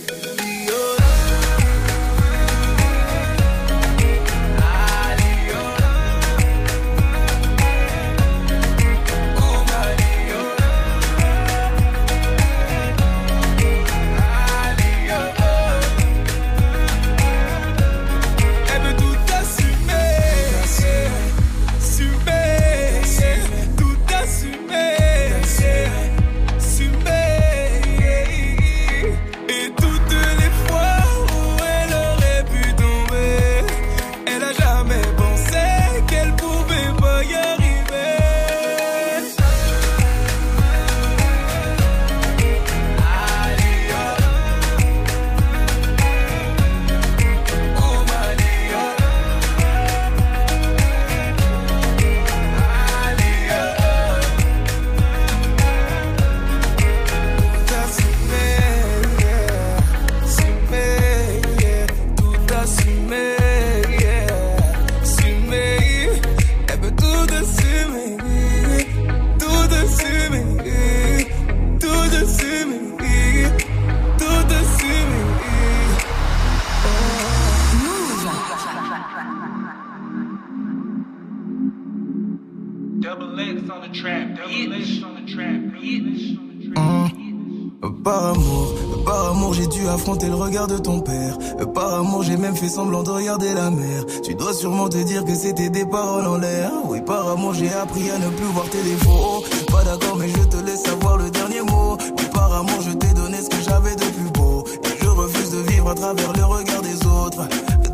affronter 89.87 90.27
le 90.27 90.35
regard 90.35 90.67
de 90.67 90.77
ton 90.77 90.99
père. 90.99 91.37
Par 91.73 91.93
amour, 91.93 92.23
j'ai 92.23 92.37
même 92.37 92.55
fait 92.55 92.69
semblant 92.69 93.03
de 93.03 93.11
regarder 93.11 93.53
la 93.53 93.69
mer. 93.69 94.03
Tu 94.23 94.35
dois 94.35 94.53
sûrement 94.53 94.89
te 94.89 94.97
dire 94.97 95.23
que 95.23 95.35
c'était 95.35 95.69
des 95.69 95.85
paroles 95.85 96.25
en 96.25 96.37
l'air. 96.37 96.71
Oui, 96.85 97.01
par 97.01 97.27
amour, 97.29 97.53
j'ai 97.53 97.71
appris 97.73 98.09
à 98.09 98.17
ne 98.17 98.29
plus 98.29 98.45
voir 98.45 98.69
tes 98.69 98.81
défauts. 98.81 99.43
Pas 99.71 99.83
d'accord, 99.83 100.17
mais 100.17 100.29
je 100.29 100.43
te 100.43 100.57
laisse 100.65 100.87
avoir 100.87 101.17
le 101.17 101.29
dernier 101.29 101.61
mot. 101.61 101.97
Par 102.33 102.53
amour, 102.53 102.81
je 102.81 102.91
t'ai 102.91 103.13
donné 103.13 103.37
ce 103.41 103.49
que 103.49 103.61
j'avais 103.63 103.95
de 103.95 104.05
plus 104.05 104.31
beau. 104.33 104.63
Et 104.83 105.03
je 105.03 105.07
refuse 105.07 105.51
de 105.51 105.59
vivre 105.71 105.89
à 105.89 105.95
travers 105.95 106.33
le 106.33 106.45
regard 106.45 106.81
des 106.81 107.05
autres. 107.05 107.47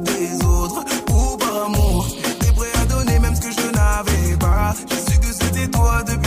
Des 0.03 0.45
autres, 0.45 0.83
ou 1.09 1.37
par 1.37 1.65
amour, 1.65 2.07
t'es 2.39 2.51
prêt 2.51 2.71
à 2.81 2.85
donner 2.85 3.19
même 3.19 3.35
ce 3.35 3.41
que 3.41 3.51
je 3.51 3.67
n'avais 3.71 4.37
pas. 4.37 4.73
J'ai 4.89 5.11
su 5.13 5.19
que 5.19 5.33
c'était 5.33 5.67
toi 5.67 6.03
depuis. 6.05 6.24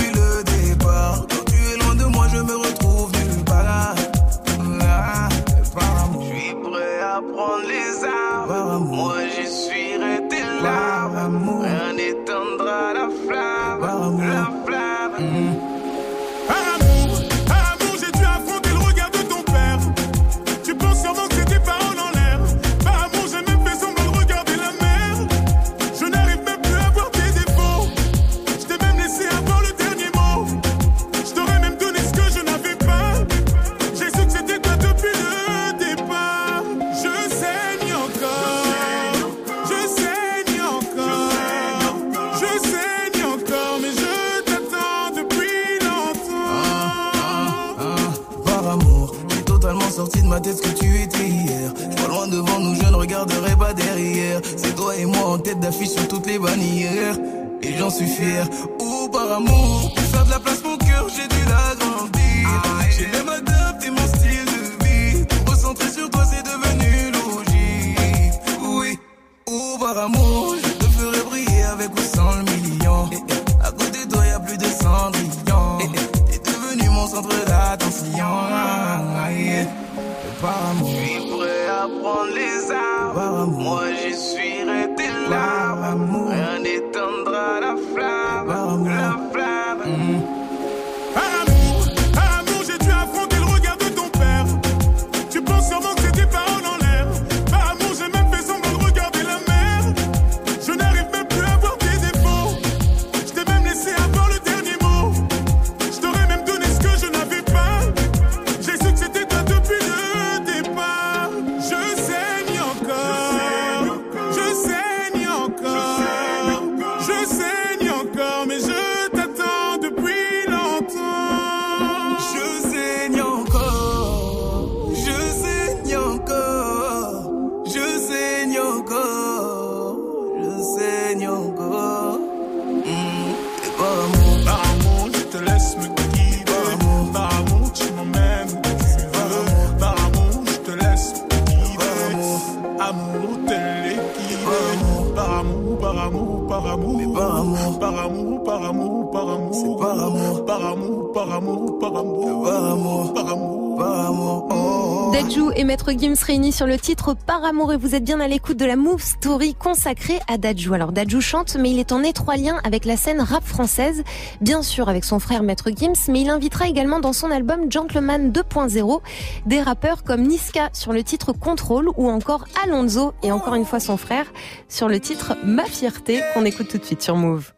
Sur 156.58 156.66
le 156.66 156.76
titre 156.76 157.14
Par 157.14 157.44
amour 157.44 157.72
et 157.72 157.76
vous 157.76 157.94
êtes 157.94 158.02
bien 158.02 158.18
à 158.18 158.26
l'écoute 158.26 158.56
de 158.56 158.64
la 158.64 158.74
Move 158.74 159.00
Story 159.00 159.54
consacrée 159.54 160.18
à 160.26 160.38
Dadju. 160.38 160.74
Alors 160.74 160.90
Dadju 160.90 161.20
chante 161.20 161.56
mais 161.56 161.70
il 161.70 161.78
est 161.78 161.92
en 161.92 162.02
étroit 162.02 162.36
lien 162.36 162.58
avec 162.64 162.84
la 162.84 162.96
scène 162.96 163.20
rap 163.20 163.44
française, 163.44 164.02
bien 164.40 164.64
sûr 164.64 164.88
avec 164.88 165.04
son 165.04 165.20
frère 165.20 165.44
Maître 165.44 165.70
Gims, 165.70 166.08
mais 166.08 166.22
il 166.22 166.30
invitera 166.30 166.66
également 166.66 166.98
dans 166.98 167.12
son 167.12 167.30
album 167.30 167.70
Gentleman 167.70 168.32
2.0 168.32 169.00
des 169.46 169.62
rappeurs 169.62 170.02
comme 170.02 170.22
Niska 170.22 170.70
sur 170.72 170.92
le 170.92 171.04
titre 171.04 171.32
Control 171.32 171.90
ou 171.96 172.10
encore 172.10 172.44
Alonso 172.64 173.12
et 173.22 173.30
encore 173.30 173.54
une 173.54 173.64
fois 173.64 173.78
son 173.78 173.96
frère 173.96 174.26
sur 174.68 174.88
le 174.88 174.98
titre 174.98 175.36
Ma 175.44 175.64
fierté 175.64 176.20
qu'on 176.34 176.44
écoute 176.44 176.66
tout 176.66 176.78
de 176.78 176.84
suite 176.84 177.02
sur 177.02 177.14
Move. 177.14 177.52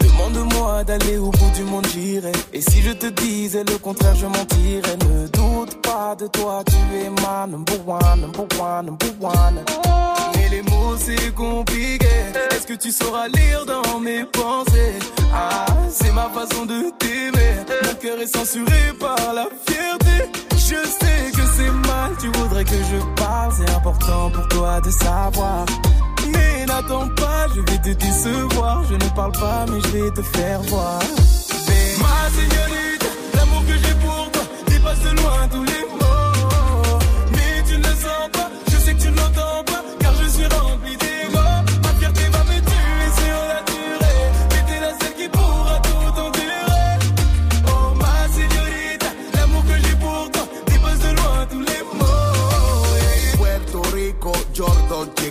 Demande-moi 0.00 0.84
d'aller 0.84 1.18
Et 2.52 2.60
si 2.60 2.82
je 2.82 2.92
te 2.92 3.06
disais 3.06 3.62
le 3.62 3.78
contraire, 3.78 4.14
je 4.14 4.26
mentirais. 4.26 4.96
Ne 5.06 5.28
doute 5.28 5.80
pas 5.82 6.14
de 6.16 6.26
toi, 6.26 6.62
tu 6.66 6.76
es 6.96 7.10
ma 7.22 7.46
number 7.46 7.76
one, 7.86 8.20
number 8.20 8.46
one, 8.58 8.86
number 8.86 9.08
one. 9.20 9.64
Mais 10.34 10.48
les 10.48 10.62
mots, 10.62 10.96
c'est 10.98 11.34
compliqué. 11.34 12.08
Est-ce 12.50 12.66
que 12.66 12.74
tu 12.74 12.90
sauras 12.90 13.28
lire 13.28 13.66
dans 13.66 14.00
mes 14.00 14.24
pensées? 14.24 14.98
Ah, 15.32 15.66
c'est 15.90 16.12
ma 16.12 16.28
façon 16.30 16.64
de 16.64 16.90
t'aimer. 16.98 17.54
Mon 17.84 17.94
cœur 17.94 18.18
est 18.18 18.34
censuré 18.34 18.92
par 18.98 19.34
la 19.34 19.46
fierté. 19.66 20.30
Je 20.52 20.76
sais 20.88 21.30
que 21.32 21.46
c'est 21.56 21.70
mal, 21.88 22.12
tu 22.18 22.28
voudrais 22.38 22.64
que 22.64 22.70
je 22.90 23.20
parle. 23.20 23.52
C'est 23.56 23.70
important 23.74 24.30
pour 24.30 24.48
toi 24.48 24.80
de 24.80 24.90
savoir. 24.90 25.66
Mais 26.32 26.66
n'attends 26.66 27.08
pas, 27.08 27.46
je 27.54 27.60
vais 27.60 27.78
te 27.78 27.90
décevoir. 27.90 28.84
Je 28.88 28.94
ne 28.94 29.10
parle 29.14 29.32
pas, 29.32 29.66
mais 29.70 29.80
je 29.80 29.88
vais 29.88 30.10
te 30.10 30.22
faire 30.22 30.60
voir. 30.62 31.00
Mais 32.30 32.36
ma 32.36 32.42
señorita, 32.42 32.87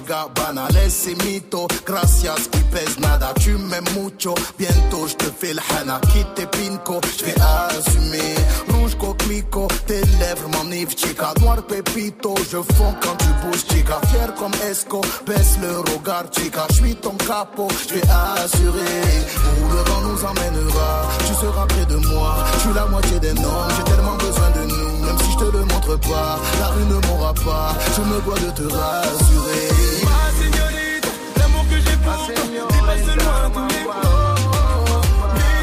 Llega, 0.08 0.28
banales 0.28 1.08
y 1.08 1.16
mito. 1.24 1.68
Gracias 1.86 2.50
y 2.54 2.64
pes 2.72 3.00
nada, 3.00 3.34
tu 3.34 3.58
m'aimes 3.58 3.94
mucho. 3.94 4.34
Bientôt 4.58 5.08
je 5.08 5.16
te 5.16 5.26
fais 5.26 5.54
le 5.54 5.62
hana, 5.70 6.00
quitte 6.14 6.48
pinko, 6.50 7.02
je 7.18 7.26
vais 7.26 7.36
assumer. 7.42 8.36
Rouge 8.70 8.96
coquelicot, 8.98 9.68
tes 9.86 10.02
lèvres 10.20 10.48
m'enivrent, 10.50 10.96
chica. 10.96 11.34
Noir 11.42 11.62
pépito, 11.64 12.36
je 12.50 12.58
fonds 12.76 12.96
quand 13.02 13.18
tu 13.18 13.28
bouges, 13.42 13.66
chica. 13.70 14.00
Fier 14.10 14.34
comme 14.36 14.54
Esco, 14.70 15.02
baisse 15.26 15.58
le 15.62 15.80
regard, 15.80 16.26
chica. 16.32 16.66
Je 16.70 16.76
suis 16.76 16.96
ton 16.96 17.16
capot, 17.28 17.68
je 17.90 17.96
vais 17.96 18.08
assurer. 18.44 19.04
Où 19.62 19.74
le 19.74 19.82
vent 19.90 20.02
nous 20.02 20.24
emmènera, 20.24 21.10
tu 21.28 21.34
seras 21.34 21.66
près 21.66 21.86
de 21.86 21.98
moi. 22.08 22.46
Je 22.54 22.60
suis 22.60 22.74
la 22.74 22.86
moitié 22.86 23.20
des 23.20 23.34
normes, 23.34 23.72
j'ai 23.76 23.84
tellement 23.84 24.16
besoin 24.16 24.50
de 24.52 24.68
nous. 24.72 25.06
Même 25.06 25.18
si 25.20 25.32
je 25.32 25.38
te 25.38 25.52
le 25.58 25.66
montre 25.66 25.96
pas, 26.00 26.40
la 26.60 26.68
rue 26.68 26.86
ne 26.86 27.08
m'aura 27.08 27.34
pas. 27.34 27.76
Je 27.96 28.02
me 28.02 28.22
dois 28.22 28.40
de 28.40 28.52
te 28.52 28.74
rassurer. 28.74 29.97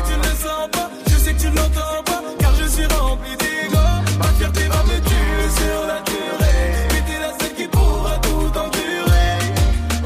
Tu 0.07 0.16
ne 0.18 0.35
sens 0.35 0.68
pas, 0.73 0.90
je 1.07 1.16
sais 1.16 1.35
que 1.35 1.40
tu 1.40 1.49
ne 1.49 1.57
l'entends 1.57 2.03
pas, 2.05 2.23
car 2.38 2.55
je 2.55 2.66
suis 2.68 2.87
rempli 2.87 3.37
d'ego. 3.37 3.79
Ma 4.18 4.29
fierté 4.38 4.68
va 4.68 4.83
me 4.85 4.99
tuer 5.01 5.49
sur 5.59 5.87
la 5.87 6.01
durée. 6.03 6.88
Mais 6.90 7.03
t'es 7.07 7.18
la 7.20 7.33
seule 7.38 7.55
qui 7.55 7.66
pourra 7.68 8.18
tout 8.18 8.53
endurer. 8.59 9.38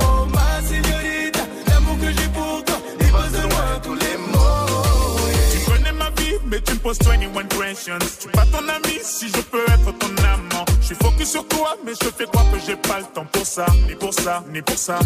Oh 0.00 0.26
ma 0.26 0.62
señorita, 0.66 1.40
l'amour 1.68 1.96
que 1.98 2.10
j'ai 2.12 2.28
pour 2.28 2.64
toi 2.64 2.78
dépasse 2.98 3.32
de 3.32 3.42
loin 3.42 3.80
tous 3.82 3.94
les 3.94 4.16
mots. 4.32 5.20
Tu 5.52 5.70
connais 5.70 5.92
ma 5.92 6.10
vie, 6.10 6.36
mais 6.46 6.60
tu 6.60 6.72
me 6.74 6.78
poses 6.78 6.98
21 7.02 7.44
questions. 7.44 7.98
Suis 8.18 8.30
pas 8.30 8.46
ton 8.46 8.68
ami 8.68 8.98
si 9.02 9.28
je 9.28 9.40
peux 9.42 9.64
être 9.68 9.92
ton 9.98 10.10
amant. 10.24 10.64
Je 10.80 10.86
suis 10.86 10.96
focus 10.96 11.30
sur 11.30 11.46
toi, 11.48 11.76
mais 11.84 11.92
je 12.00 12.08
fais 12.08 12.24
croire 12.26 12.50
que 12.50 12.58
j'ai 12.66 12.76
pas 12.76 12.98
le 13.00 13.06
temps 13.06 13.26
pour 13.30 13.46
ça, 13.46 13.66
ni 13.86 13.94
pour 13.94 14.14
ça, 14.14 14.42
ni 14.52 14.62
pour 14.62 14.78
ça. 14.78 14.98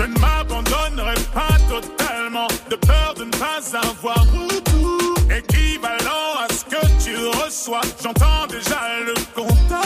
Je 0.00 0.06
ne 0.06 0.18
m'abandonnerai 0.18 1.14
pas 1.34 1.58
totalement, 1.68 2.48
de 2.70 2.76
peur 2.76 3.12
de 3.18 3.24
ne 3.24 3.30
pas 3.32 3.60
avoir 3.76 4.24
retour 4.32 5.14
équivalent 5.30 6.40
à 6.42 6.50
ce 6.50 6.64
que 6.64 7.04
tu 7.04 7.14
reçois. 7.44 7.82
J'entends 8.02 8.46
déjà 8.48 8.80
le 9.04 9.12
compte 9.34 9.70
à. 9.70 9.82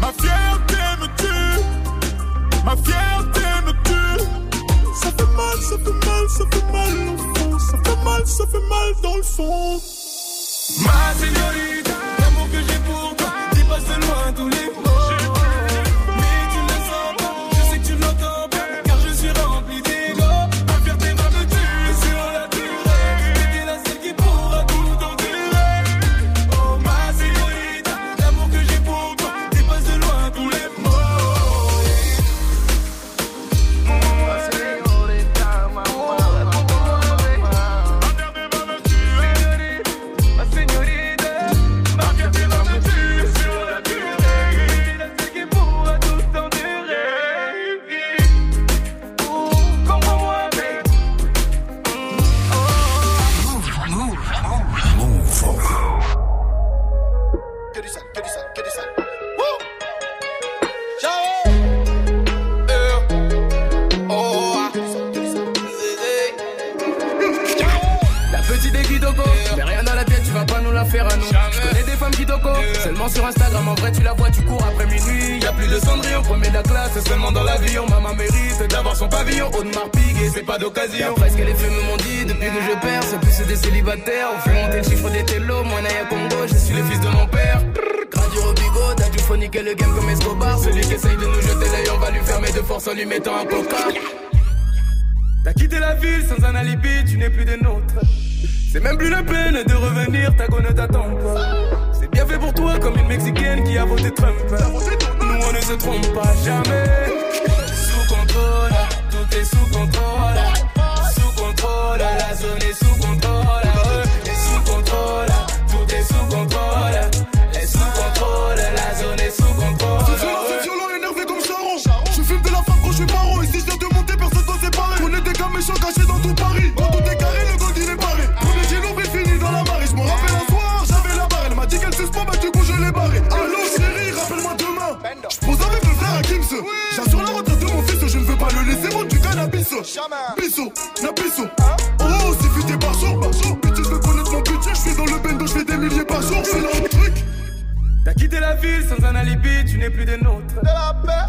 Ma 0.00 0.10
fierté 0.14 0.82
me 1.00 1.06
tue, 1.18 1.60
ma 2.64 2.76
fierté 2.76 3.46
me 3.66 3.72
tue. 3.84 4.24
Ça 5.02 5.10
fait 5.10 5.32
mal, 5.36 5.58
ça 5.60 5.76
fait 5.84 6.06
mal, 6.06 6.28
ça 6.30 6.44
fait 6.50 6.72
mal 6.72 6.94
au 7.10 7.18
fond. 7.34 7.58
Ça 7.58 7.76
fait 7.84 8.04
mal, 8.04 8.26
ça 8.26 8.44
fait 8.46 8.68
mal 8.70 8.94
dans 9.02 9.16
le 9.16 9.22
fond. 9.22 9.80
Ma 10.80 11.12
señorita, 11.20 11.98
l'amour 12.20 12.48
que 12.50 12.58
j'ai 12.66 12.78
pour 12.90 13.14
toi 13.16 13.32
dépasse 13.52 13.84
de 13.84 14.00
loin 14.00 14.32
tous 14.34 14.48
les 14.48 14.66
mots. 14.74 14.85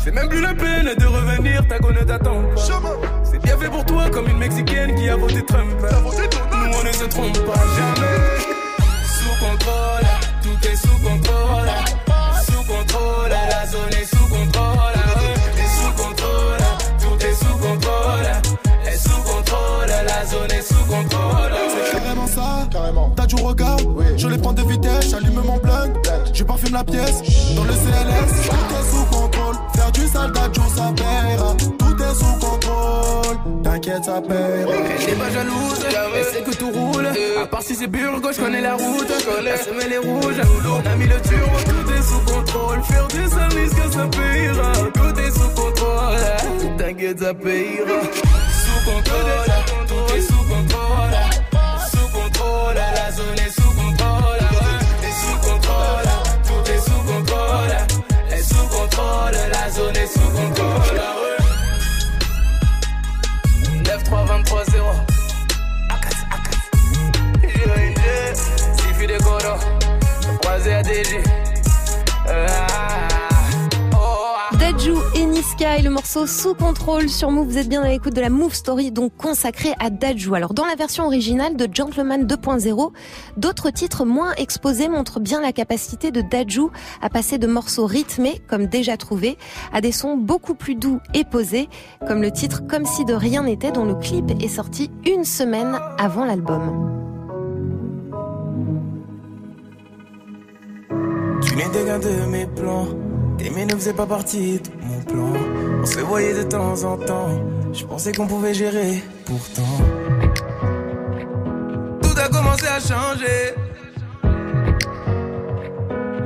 C'est 0.08 0.14
même 0.16 0.30
plus 0.30 0.40
ça 34.18 34.22
paiera. 34.22 34.72
Elle 35.00 35.06
n'est 35.06 35.20
pas 35.20 35.30
jalouse, 35.32 35.86
elle 36.16 36.26
sait 36.26 36.42
que 36.42 36.56
tout 36.56 36.72
roule. 36.72 37.08
À 37.42 37.46
part 37.46 37.62
si 37.62 37.76
c'est 37.76 37.88
Burgo, 37.88 38.30
je 38.32 38.40
connais 38.40 38.62
la 38.62 38.76
route. 38.76 39.12
Elle 39.40 39.60
se 39.60 39.70
met 39.72 39.90
les 39.90 39.98
rouges, 39.98 40.42
on 40.66 40.92
a 40.92 40.96
mis 40.96 41.06
le 41.06 41.22
turbo, 41.22 41.58
tout 41.66 41.92
est 41.92 42.02
sous 42.02 42.20
contrôle. 42.34 42.82
Faire 42.84 43.08
du 43.08 43.28
sale 43.30 43.54
risque, 43.60 43.94
ça 43.94 44.08
payera. 44.08 44.72
Tout 44.94 45.20
est 45.20 45.32
sous 45.32 45.50
contrôle, 45.50 46.78
t'inquiète, 46.78 47.20
ça 47.20 47.34
payera. 47.34 48.00
Sous 48.64 48.90
contrôle, 48.90 49.88
tout 49.88 50.16
est 50.16 50.22
sous 50.22 50.44
contrôle. 50.44 51.37
Ah, 72.28 72.48
oh, 73.94 73.98
ah. 73.98 74.56
Daju 74.58 74.96
et 75.14 75.26
Niska 75.26 75.78
le 75.84 75.92
morceau 75.92 76.26
Sous 76.26 76.56
contrôle 76.56 77.08
sur 77.08 77.30
Move. 77.30 77.50
Vous 77.50 77.58
êtes 77.60 77.70
bien 77.70 77.84
à 77.84 77.90
l'écoute 77.90 78.16
de 78.16 78.22
la 78.22 78.32
Move 78.32 78.56
Story, 78.56 78.92
donc 78.92 79.16
consacrée 79.16 79.74
à 79.80 79.92
Daju. 79.92 80.34
Alors, 80.34 80.56
dans 80.56 80.66
la 80.66 80.74
version 80.74 81.06
originale 81.06 81.56
de 81.56 81.68
Gentleman 81.72 82.26
2.0, 82.26 82.92
d'autres 83.38 83.70
titres 83.70 84.06
moins 84.06 84.34
exposés 84.38 84.90
montrent 84.90 85.20
bien 85.20 85.40
la 85.40 85.52
capacité 85.52 86.10
de 86.10 86.22
Daju 86.22 86.70
à 87.00 87.12
passer 87.12 87.38
de 87.38 87.46
morceaux 87.46 87.86
rythmés, 87.86 88.42
comme 88.48 88.66
déjà 88.66 88.98
trouvé, 88.98 89.38
à 89.72 89.82
des 89.82 89.92
sons 89.92 90.18
beaucoup 90.18 90.56
plus 90.56 90.74
doux 90.74 91.00
et 91.14 91.26
posés, 91.26 91.70
comme 92.08 92.24
le 92.24 92.32
titre 92.32 92.64
Comme 92.68 92.86
si 92.86 93.06
de 93.06 93.14
rien 93.14 93.44
n'était, 93.44 93.72
dont 93.72 93.86
le 93.86 93.94
clip 93.94 94.32
est 94.42 94.48
sorti 94.48 94.90
une 95.06 95.26
semaine 95.26 95.78
avant 96.00 96.26
l'album. 96.26 97.07
N'étais 101.58 101.84
qu'un 101.86 102.00
de 102.00 102.26
mes 102.30 102.46
plans. 102.46 102.88
T'aimer 103.38 103.66
ne 103.66 103.74
faisait 103.76 103.94
pas 103.94 104.06
partie 104.06 104.60
de 104.60 104.70
mon 104.86 105.02
plan. 105.02 105.34
On 105.82 105.86
se 105.86 106.00
voyait 106.00 106.34
de 106.36 106.44
temps 106.44 106.84
en 106.84 106.98
temps. 106.98 107.30
Je 107.74 107.84
pensais 107.86 108.12
qu'on 108.12 108.28
pouvait 108.28 108.54
gérer, 108.54 109.04
pourtant. 109.26 109.78
Tout 112.02 112.16
a 112.18 112.30
commencé 112.30 112.66
à 112.68 112.80
changer. 112.80 113.54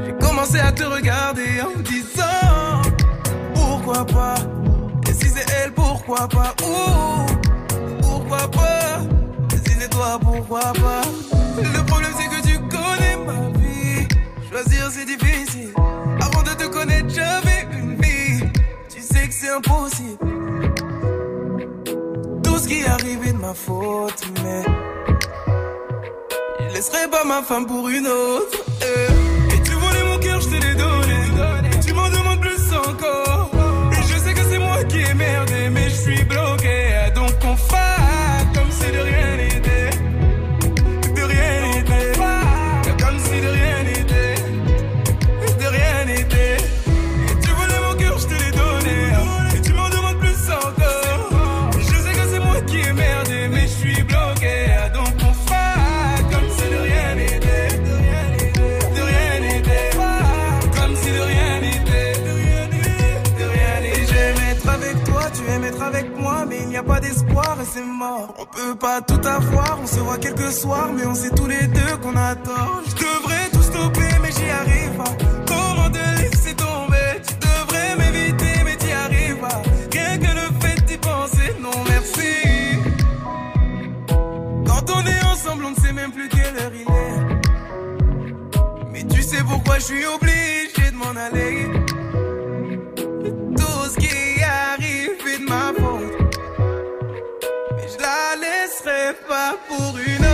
J'ai 0.06 0.14
commencé 0.26 0.60
à 0.60 0.72
te 0.72 0.84
regarder 0.84 1.62
en 1.66 1.78
me 1.78 1.84
disant 1.84 2.82
Pourquoi 3.54 4.06
pas? 4.06 4.36
Et 5.10 5.14
si 5.14 5.28
c'est 5.30 5.46
elle, 5.64 5.72
pourquoi 5.74 6.28
pas? 6.28 6.54
Ouh, 6.64 7.26
Pourquoi 8.02 8.48
pas? 8.52 9.00
Et 9.54 9.70
si 9.70 9.76
c'est 9.80 9.90
toi, 9.90 10.20
pourquoi 10.22 10.74
pas? 10.74 11.02
Le 11.58 11.86
problème 11.86 12.12
c'est 12.18 12.28
que 12.30 12.48
tu 12.48 12.60
connais 12.60 13.18
ma 13.26 13.58
vie. 13.60 13.61
Choisir 14.52 14.90
c'est 14.92 15.06
difficile. 15.06 15.74
Avant 16.22 16.44
de 16.44 16.50
te 16.50 16.68
connaître, 16.68 17.08
j'avais 17.10 17.68
une 17.72 17.96
vie. 17.96 18.44
Tu 18.94 19.02
sais 19.02 19.28
que 19.28 19.34
c'est 19.34 19.50
impossible. 19.50 20.18
Tout 22.44 22.58
ce 22.58 22.68
qui 22.68 22.82
est 22.82 22.88
arrivé 22.88 23.32
de 23.32 23.38
ma 23.38 23.54
faute, 23.54 24.24
mais 24.44 24.64
je 26.68 26.74
laisserai 26.74 27.08
pas 27.10 27.24
ma 27.24 27.42
femme 27.42 27.66
pour 27.66 27.88
une 27.88 28.08
autre. 28.08 28.58
eh. 28.82 29.56
Et 29.56 29.62
tu 29.64 29.72
voulais 29.72 30.04
mon 30.04 30.18
cœur, 30.20 30.42
je 30.42 30.48
te 30.50 30.56
l'ai 30.66 30.76
donné. 30.76 31.80
Tu 31.86 31.94
m'en 31.94 32.10
demandes 32.10 32.42
plus 32.42 32.74
encore. 32.74 33.50
Et 33.94 34.02
je 34.08 34.18
sais 34.20 34.34
que 34.34 34.42
c'est 34.50 34.60
moi 34.60 34.84
qui 34.84 35.00
ai 35.00 35.14
merdé, 35.14 35.70
mais 35.70 35.81
tu 65.42 65.52
aimes 65.52 65.64
être 65.64 65.82
avec 65.82 66.18
moi, 66.18 66.46
mais 66.48 66.60
il 66.62 66.70
n'y 66.70 66.78
a 66.78 66.84
pas 66.84 67.00
d'espoir 67.00 67.58
et 67.62 67.66
c'est 67.66 67.84
mort. 67.84 68.34
On 68.38 68.46
peut 68.46 68.76
pas 68.76 69.02
tout 69.02 69.26
avoir, 69.26 69.80
on 69.82 69.88
se 69.88 70.00
voit 70.00 70.18
quelques 70.18 70.52
soirs, 70.52 70.90
mais 70.94 71.06
on 71.06 71.16
sait 71.16 71.32
tous 71.32 71.48
les 71.48 71.68
deux 71.68 71.98
qu'on 72.02 72.16
a 72.16 72.36
tort. 72.36 72.82
Je 72.88 72.96
devrais 72.96 73.50
tout 73.52 73.62
stopper, 73.62 74.10
mais 74.22 74.32
j'y 74.32 74.50
arrive 74.50 74.98
pas. 74.98 75.16
Comment 75.48 75.90
te 75.90 76.22
laisser 76.22 76.54
tomber? 76.56 77.22
Tu 77.28 77.34
devrais 77.48 77.96
m'éviter, 77.98 78.64
mais 78.66 78.76
t'y 78.76 78.92
arrives 78.92 79.38
pas. 79.38 79.62
Rien 79.92 80.18
que 80.18 80.32
le 80.42 80.60
fait 80.60 80.86
d'y 80.86 80.98
penser, 80.98 81.56
non 81.60 81.72
merci. 81.88 82.34
Quand 84.68 84.90
on 84.96 85.06
est 85.06 85.24
ensemble, 85.26 85.66
on 85.66 85.72
ne 85.72 85.76
sait 85.76 85.94
même 85.94 86.12
plus 86.12 86.30
quelle 86.30 86.56
heure 86.58 86.72
il 86.74 86.82
est. 86.82 87.20
Mais 88.92 89.04
tu 89.04 89.22
sais 89.22 89.44
pourquoi 89.44 89.76
je 89.80 89.84
suis 89.84 90.06
obligé 90.06 90.92
de 90.92 90.96
m'en 90.96 91.16
aller. 91.20 91.81
Pas 99.14 99.56
pour 99.68 99.98
une 99.98 100.31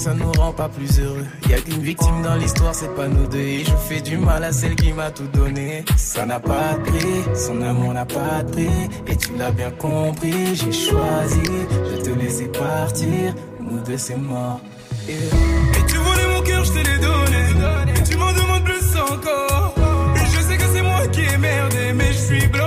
ça 0.00 0.14
nous 0.14 0.32
rend 0.32 0.52
pas 0.52 0.68
plus 0.68 0.98
heureux. 0.98 1.26
Y 1.50 1.52
a 1.52 1.60
qu'une 1.60 1.82
victime 1.82 2.22
dans 2.22 2.34
l'histoire, 2.36 2.74
c'est 2.74 2.94
pas 2.94 3.06
nous 3.06 3.26
deux. 3.26 3.38
Et 3.38 3.64
je 3.64 3.76
fais 3.88 4.00
du 4.00 4.16
mal 4.16 4.42
à 4.44 4.50
celle 4.50 4.74
qui 4.74 4.92
m'a 4.94 5.10
tout 5.10 5.26
donné. 5.26 5.84
Ça 5.96 6.24
n'a 6.24 6.40
pas 6.40 6.72
de 6.78 6.90
prix, 6.90 7.22
son 7.34 7.60
amour 7.60 7.92
n'a 7.92 8.06
pas 8.06 8.42
de 8.42 8.50
prix. 8.50 8.88
Et 9.08 9.16
tu 9.16 9.36
l'as 9.36 9.50
bien 9.50 9.70
compris, 9.72 10.54
j'ai 10.54 10.72
choisi 10.72 11.42
de 11.42 12.02
te 12.02 12.10
laisser 12.18 12.48
partir. 12.48 13.34
Nous 13.60 13.80
deux, 13.80 13.98
c'est 13.98 14.16
mort. 14.16 14.60
Et, 15.06 15.18
tu 15.86 15.96
voulais 15.96 16.28
mon 16.34 16.42
cœur, 16.42 16.64
je 16.64 16.72
te 16.72 16.78
l'ai 16.78 16.98
donné. 16.98 17.90
Et 17.98 18.02
tu 18.02 18.16
m'en 18.16 18.32
demandes 18.32 18.64
plus 18.64 18.96
encore. 18.98 19.74
Et 20.16 20.26
je 20.34 20.40
sais 20.40 20.56
que 20.56 20.64
c'est 20.72 20.82
moi 20.82 21.06
qui 21.08 21.20
ai 21.20 21.36
merdé, 21.36 21.92
mais 21.94 22.12
je 22.12 22.18
suis 22.18 22.46
bloqué. 22.46 22.59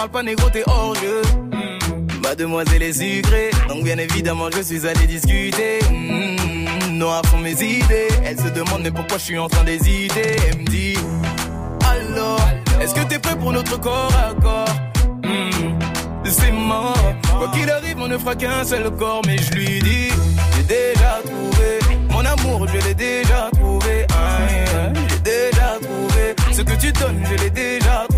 Parle 0.00 0.10
pas 0.12 0.22
négro, 0.22 0.48
t'es 0.48 0.62
hors 0.66 0.94
jeu. 0.94 1.20
Mm. 1.52 2.22
Mademoiselle 2.22 2.82
est 2.82 2.92
sucrée, 2.94 3.50
donc 3.68 3.84
bien 3.84 3.98
évidemment 3.98 4.48
je 4.50 4.62
suis 4.62 4.86
allé 4.86 5.06
discuter. 5.06 5.78
Mm. 5.90 6.96
Noir 6.96 7.20
sont 7.30 7.36
mes 7.36 7.52
idées. 7.52 8.08
Elle 8.24 8.38
se 8.38 8.48
demande 8.48 8.80
mais 8.82 8.90
pourquoi 8.90 9.18
je 9.18 9.24
suis 9.24 9.38
en 9.38 9.48
train 9.48 9.62
d'hésiter? 9.64 10.36
Elle 10.48 10.58
me 10.60 10.64
dit 10.64 10.96
alors, 11.84 12.40
est-ce 12.80 12.94
que 12.94 13.02
t'es 13.04 13.18
prêt 13.18 13.36
pour 13.36 13.52
notre 13.52 13.78
corps 13.78 14.12
à 14.16 14.32
corps? 14.40 14.74
Hmm, 15.22 15.78
C'est 16.24 16.52
mort. 16.52 16.96
Quoi 17.38 17.48
qu'il 17.48 17.68
arrive, 17.68 17.98
on 17.98 18.08
ne 18.08 18.16
fera 18.16 18.34
qu'un 18.34 18.64
seul 18.64 18.90
corps, 18.92 19.20
mais 19.26 19.36
je 19.36 19.52
lui 19.52 19.80
dis 19.80 20.08
j'ai 20.56 20.62
déjà 20.62 21.20
trouvé 21.24 21.78
mon 22.10 22.24
amour, 22.24 22.66
je 22.68 22.88
l'ai 22.88 22.94
déjà 22.94 23.50
trouvé. 23.52 24.06
Aïe, 24.08 24.94
J'ai 25.10 25.18
déjà 25.18 25.76
trouvé 25.82 26.34
ce 26.52 26.62
que 26.62 26.80
tu 26.80 26.90
donnes, 26.92 27.22
je 27.30 27.44
l'ai 27.44 27.50
déjà 27.50 28.06
trouvé. 28.08 28.09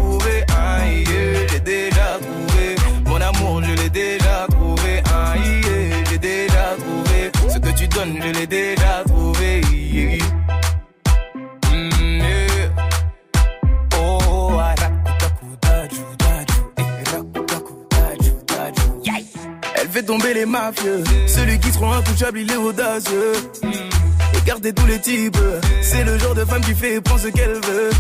Mafieux. 20.53 21.03
Celui 21.27 21.59
qui 21.59 21.73
se 21.73 21.79
rend 21.79 21.93
intouchable, 21.95 22.41
il 22.41 22.53
est 22.53 22.57
audacieux. 22.57 23.33
Et 23.65 24.47
gardez 24.47 24.73
tous 24.73 24.87
les 24.87 25.01
types. 25.01 25.39
C'est 25.81 26.05
le 26.05 26.19
genre 26.19 26.35
de 26.35 26.45
femme 26.45 26.61
qui 26.61 26.75
fait 26.75 26.97
et 26.97 27.01
ce 27.19 27.29
qu'elle 27.29 27.55
veut. 27.55 27.91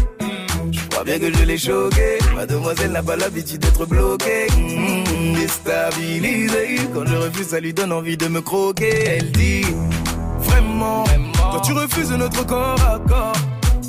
Je 0.70 0.88
crois 0.90 1.04
bien 1.04 1.18
que 1.18 1.32
je 1.32 1.44
l'ai 1.44 1.58
choquée. 1.58 2.18
Mademoiselle 2.36 2.92
n'a 2.92 3.02
pas 3.02 3.16
l'habitude 3.16 3.60
d'être 3.60 3.86
bloquée. 3.86 4.46
Mmh, 4.56 5.34
déstabilisée. 5.34 6.76
Quand 6.94 7.06
je 7.06 7.16
refuse, 7.16 7.48
ça 7.48 7.60
lui 7.60 7.72
donne 7.72 7.92
envie 7.92 8.16
de 8.16 8.28
me 8.28 8.40
croquer. 8.42 9.04
Elle 9.06 9.32
dit 9.32 9.64
Vraiment, 10.40 11.04
quand 11.52 11.60
tu 11.60 11.72
refuses 11.72 12.12
notre 12.12 12.44
corps 12.44 12.80
à 12.82 12.98
corps, 13.08 13.32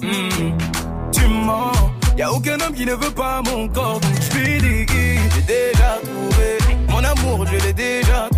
mmh, 0.02 1.12
tu 1.12 1.28
mens. 1.28 1.74
Y 2.18 2.22
a 2.22 2.32
aucun 2.32 2.60
homme 2.62 2.74
qui 2.74 2.86
ne 2.86 2.94
veut 2.94 3.12
pas 3.12 3.42
mon 3.44 3.68
corps. 3.68 4.00
Je 4.32 4.38
lui 4.38 4.86
dis 4.86 5.20
J'ai 5.36 5.42
déjà 5.42 6.00
trouvé 6.02 6.64
mon 6.94 7.04
amour, 7.04 7.46
je 7.48 7.66
l'ai 7.66 7.74
déjà 7.74 8.30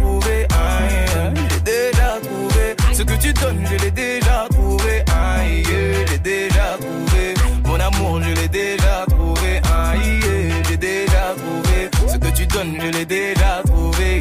que 3.15 3.21
tu 3.21 3.33
donnes, 3.33 3.65
je 3.69 3.83
l'ai 3.83 3.91
déjà 3.91 4.47
trouvé. 4.49 5.03
Aïe, 5.13 5.63
j'ai 6.07 6.17
déjà 6.17 6.77
trouvé 6.79 7.33
mon 7.65 7.79
amour, 7.79 8.21
je 8.21 8.33
l'ai 8.41 8.47
déjà 8.47 9.05
trouvé. 9.09 9.61
Aïe, 9.73 10.19
j'ai 10.67 10.77
déjà 10.77 11.33
trouvé 11.37 11.89
ce 12.07 12.17
que 12.17 12.35
tu 12.35 12.45
donnes, 12.47 12.77
je 12.79 12.87
l'ai 12.97 13.05
déjà 13.05 13.61
trouvé. 13.65 14.19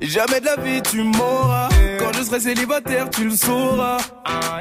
Jamais 0.00 0.38
de 0.38 0.46
la 0.46 0.56
vie 0.62 0.80
tu 0.82 1.02
m'auras. 1.02 1.73
Serai 2.24 2.40
célibataire, 2.40 3.10
tu 3.10 3.24
le 3.24 3.36
sauras. 3.36 3.98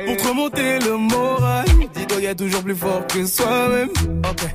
Pour 0.05 0.17
te 0.17 0.27
remonter 0.27 0.79
le 0.79 0.97
moral. 0.97 1.65
Dis-toi, 1.95 2.19
y 2.21 2.27
a 2.27 2.35
toujours 2.35 2.61
plus 2.61 2.75
fort 2.75 3.07
que 3.07 3.25
soi-même. 3.25 3.89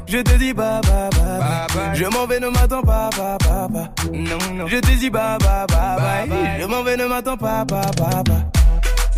Je 0.06 0.18
te 0.18 0.36
dis 0.36 0.52
bye 0.52 0.80
bye 0.82 1.08
bye. 1.10 1.38
bye. 1.74 1.94
Je 1.94 2.04
m'en 2.04 2.26
vais, 2.26 2.38
ne 2.38 2.48
m'attends 2.48 2.82
pas, 2.82 3.08
pas, 3.16 3.38
pas, 3.38 3.68
pas. 3.68 3.90
Non, 4.12 4.38
non. 4.54 4.66
Je 4.66 4.76
te 4.76 4.90
dis 4.96 5.08
bye 5.08 5.38
bye 5.38 5.66
bye. 5.68 6.28
bye. 6.28 6.60
Je 6.60 6.66
m'en 6.66 6.82
vais, 6.82 6.96
ne 6.96 7.06
m'attends 7.06 7.36
pas, 7.36 7.64
pas, 7.64 7.90
pas, 7.96 8.22
pas. 8.24 8.57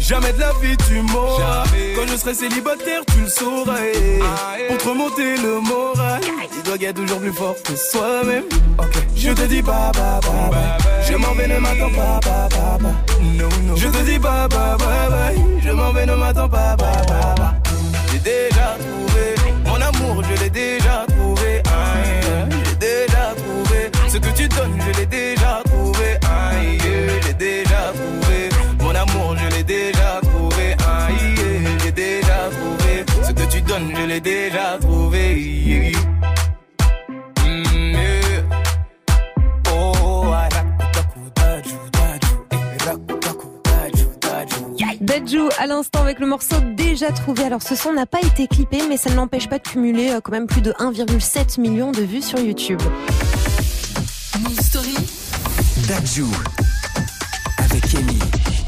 Jamais 0.01 0.33
de 0.33 0.41
la 0.41 0.53
vie 0.61 0.77
tu 0.89 1.03
m'auras. 1.03 1.65
Quand 1.95 2.07
je 2.11 2.17
serai 2.17 2.35
célibataire, 2.35 3.03
tu 3.13 3.21
le 3.21 3.29
sauras. 3.29 3.77
Pour 4.69 4.79
te 4.79 4.89
remonter 4.89 5.37
le 5.37 5.61
moral. 5.61 6.21
Dis-toi 6.53 6.75
qu'il 6.75 6.83
y 6.83 6.87
a 6.87 6.93
toujours 6.93 7.21
plus 7.21 7.33
fort 7.33 7.55
que 7.63 7.77
soi-même. 7.77 8.45
Je 9.15 9.31
te 9.31 9.43
dis 9.43 9.63
bye 9.63 9.93
bye 9.93 10.21
bye 10.23 10.51
bye. 10.51 11.07
Je 11.09 11.17
m'en 11.17 11.33
vais, 11.35 11.47
ne 11.47 11.59
m'attends 11.59 11.91
pas. 11.91 12.21
Je 13.77 13.87
te 13.87 13.99
dis 14.05 14.19
bye 14.19 14.49
bye 14.49 14.77
bye 14.79 15.09
bye. 15.11 15.61
Je 15.63 15.71
m'en 15.71 15.93
vais, 15.93 16.07
ne 16.07 16.15
m'attends 16.15 16.49
pas. 16.49 16.77
Dadju 45.11 45.49
à 45.59 45.67
l'instant 45.67 46.03
avec 46.03 46.21
le 46.21 46.27
morceau 46.27 46.55
déjà 46.77 47.11
trouvé. 47.11 47.43
Alors 47.43 47.63
ce 47.63 47.75
son 47.75 47.93
n'a 47.93 48.07
pas 48.07 48.21
été 48.21 48.47
clippé, 48.47 48.79
mais 48.89 48.97
ça 48.97 49.11
ne 49.11 49.17
l'empêche 49.17 49.49
pas 49.49 49.59
de 49.59 49.65
cumuler 49.65 50.11
euh, 50.11 50.21
quand 50.21 50.31
même 50.31 50.47
plus 50.47 50.61
de 50.61 50.71
1,7 50.71 51.61
million 51.61 51.91
de 51.91 52.03
vues 52.03 52.23
sur 52.23 52.39
YouTube. 52.39 52.81
Move 54.39 54.61
Story. 54.61 54.95
Dadju. 55.89 56.27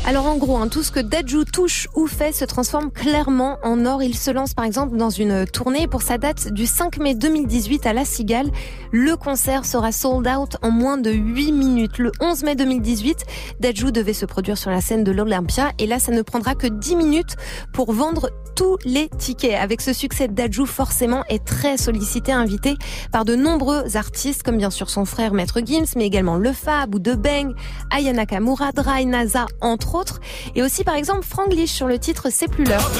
Alors 0.04 0.26
en 0.26 0.36
gros, 0.36 0.56
hein, 0.56 0.66
tout 0.66 0.82
ce 0.82 0.90
que 0.90 0.98
Dadju 0.98 1.44
touche 1.44 1.86
ou 1.94 2.08
fait 2.08 2.32
se 2.32 2.44
transforme 2.44 2.90
clairement 2.90 3.58
en 3.62 3.86
or. 3.86 4.02
Il 4.02 4.16
se 4.16 4.32
lance 4.32 4.52
par 4.52 4.64
exemple 4.64 4.96
dans 4.96 5.10
une 5.10 5.46
tournée 5.46 5.86
pour 5.86 6.02
sa 6.02 6.18
date 6.18 6.52
du 6.52 6.66
5 6.66 6.98
mai 6.98 7.14
2018 7.14 7.86
à 7.86 7.92
La 7.92 8.04
Cigale. 8.04 8.50
Le 8.90 9.14
concert 9.16 9.64
sera 9.64 9.92
sold 9.92 10.26
out 10.26 10.56
en 10.60 10.72
moins 10.72 10.98
de 10.98 11.12
8 11.12 11.52
minutes. 11.52 11.98
Le 11.98 12.10
11 12.20 12.42
mai 12.42 12.56
2018, 12.56 13.24
Dadju 13.60 13.92
devait 13.92 14.12
se 14.12 14.26
produire 14.26 14.58
sur 14.58 14.72
la 14.72 14.80
scène 14.80 15.04
de 15.04 15.12
l'Olympia 15.12 15.70
et 15.78 15.86
là, 15.86 16.00
ça 16.00 16.10
ne 16.10 16.22
prendra 16.22 16.56
que 16.56 16.66
10 16.66 16.96
minutes 16.96 17.36
pour 17.72 17.92
vendre 17.92 18.30
tous 18.56 18.78
les 18.84 19.08
tickets. 19.08 19.54
Avec 19.54 19.80
ce 19.80 19.92
succès, 19.92 20.26
Dadju 20.26 20.66
forcément 20.66 21.22
est 21.28 21.44
très 21.44 21.76
sollicité, 21.76 22.32
invité 22.32 22.74
par 23.12 23.24
de 23.24 23.36
nombreux 23.36 23.96
artistes 23.96 24.42
comme 24.42 24.58
bien 24.58 24.70
sûr 24.70 24.90
son 24.90 25.04
frère 25.04 25.32
Maître 25.32 25.60
Gims, 25.64 25.94
mais 25.96 26.06
également 26.06 26.36
Le 26.36 26.52
Fab 26.52 26.94
ou 26.94 26.98
The 26.98 27.16
Bang, 27.16 27.54
Aya 27.90 28.12
Nakamura, 28.12 28.72
Dry 28.72 29.06
Nasa, 29.06 29.46
entre 29.60 29.91
Et 30.54 30.62
aussi 30.62 30.84
par 30.84 30.94
exemple 30.94 31.24
Frank 31.28 31.52
Lich 31.52 31.70
sur 31.70 31.86
le 31.86 31.98
titre 31.98 32.28
C'est 32.30 32.48
plus 32.48 32.64
l'heure. 32.64 32.90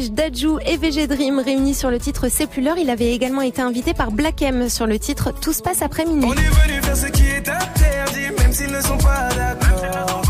Lich, 0.00 0.12
Dadju 0.12 0.58
et 0.64 0.78
VG 0.78 1.06
Dream 1.06 1.40
réunis 1.40 1.74
sur 1.74 1.90
le 1.90 1.98
titre 1.98 2.28
C'est 2.30 2.46
plus 2.46 2.62
l'heure. 2.62 2.78
Il 2.78 2.88
avait 2.88 3.12
également 3.12 3.42
été 3.42 3.60
invité 3.60 3.92
par 3.92 4.10
Black 4.10 4.40
M 4.40 4.70
sur 4.70 4.86
le 4.86 4.98
titre 4.98 5.30
Tout 5.42 5.52
se 5.52 5.60
passe 5.60 5.82
après 5.82 6.06
minuit. 6.06 6.24
On 6.26 6.32
est 6.32 6.68
venu 6.68 6.82
faire 6.82 6.96
ce 6.96 7.06
qui 7.06 7.24
est 7.24 7.46
interdit, 7.46 8.30
même 8.38 8.52
s'ils 8.52 8.72
ne 8.72 8.80
sont 8.80 8.96
pas 8.96 9.28
d'accord. 9.36 10.22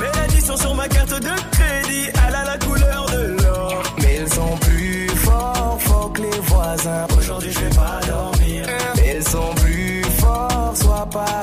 Mais 0.00 0.06
l'addition 0.20 0.56
sur 0.56 0.74
ma 0.74 0.88
carte 0.88 1.10
de 1.10 1.30
crédit, 1.52 2.08
elle 2.26 2.34
a 2.34 2.44
la 2.44 2.58
couleur 2.58 3.06
de 3.12 3.42
l'or. 3.42 3.82
Mais 3.98 4.18
ils 4.20 4.32
sont 4.32 4.56
plus 4.60 5.08
forts, 5.10 5.78
forts 5.80 6.12
que 6.12 6.22
les 6.22 6.40
voisins. 6.40 7.06
Aujourd'hui, 7.16 7.52
je 7.52 7.60
vais 7.60 7.76
pas 7.76 8.00
dormir. 8.06 8.66
Mais 8.96 9.16
ils 9.18 9.28
sont 9.28 9.54
plus 9.56 10.02
forts, 10.18 10.74
sois 10.74 11.08
paradin. 11.08 11.41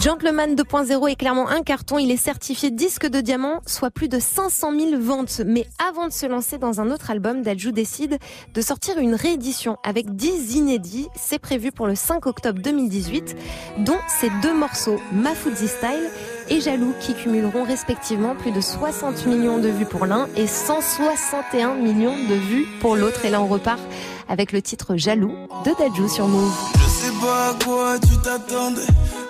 Gentleman 0.00 0.54
2.0 0.54 1.10
est 1.10 1.14
clairement 1.14 1.50
un 1.50 1.60
carton. 1.60 1.98
Il 1.98 2.10
est 2.10 2.16
certifié 2.16 2.70
disque 2.70 3.06
de 3.06 3.20
diamant, 3.20 3.60
soit 3.66 3.90
plus 3.90 4.08
de 4.08 4.18
500 4.18 4.72
000 4.72 4.98
ventes. 4.98 5.42
Mais 5.44 5.66
avant 5.90 6.08
de 6.08 6.12
se 6.12 6.24
lancer 6.24 6.56
dans 6.56 6.80
un 6.80 6.90
autre 6.90 7.10
album, 7.10 7.42
Dadju 7.42 7.70
décide 7.70 8.18
de 8.54 8.60
sortir 8.62 8.96
une 8.96 9.14
réédition 9.14 9.76
avec 9.84 10.16
10 10.16 10.54
inédits. 10.54 11.08
C'est 11.16 11.38
prévu 11.38 11.70
pour 11.70 11.86
le 11.86 11.94
5 11.94 12.24
octobre 12.24 12.62
2018, 12.62 13.36
dont 13.80 13.98
ces 14.08 14.30
deux 14.40 14.54
morceaux, 14.54 14.98
Mafudzi 15.12 15.68
Style 15.68 16.08
et 16.48 16.62
Jaloux 16.62 16.94
qui 16.98 17.12
cumuleront 17.12 17.64
respectivement 17.64 18.34
plus 18.34 18.52
de 18.52 18.60
60 18.62 19.26
millions 19.26 19.58
de 19.58 19.68
vues 19.68 19.84
pour 19.84 20.06
l'un 20.06 20.28
et 20.34 20.46
161 20.46 21.74
millions 21.74 22.16
de 22.16 22.34
vues 22.36 22.66
pour 22.80 22.96
l'autre. 22.96 23.26
Et 23.26 23.30
là 23.30 23.42
on 23.42 23.46
repart 23.46 23.82
avec 24.30 24.52
le 24.52 24.62
titre 24.62 24.96
Jaloux 24.96 25.34
de 25.66 25.72
Dajou 25.78 26.08
sur 26.08 26.26
Move. 26.26 26.54
Je 26.74 26.88
sais 26.88 27.12
pas 27.20 27.50
à 27.50 27.54
quoi 27.62 27.98
tu 27.98 28.16
t'attendais. 28.22 29.29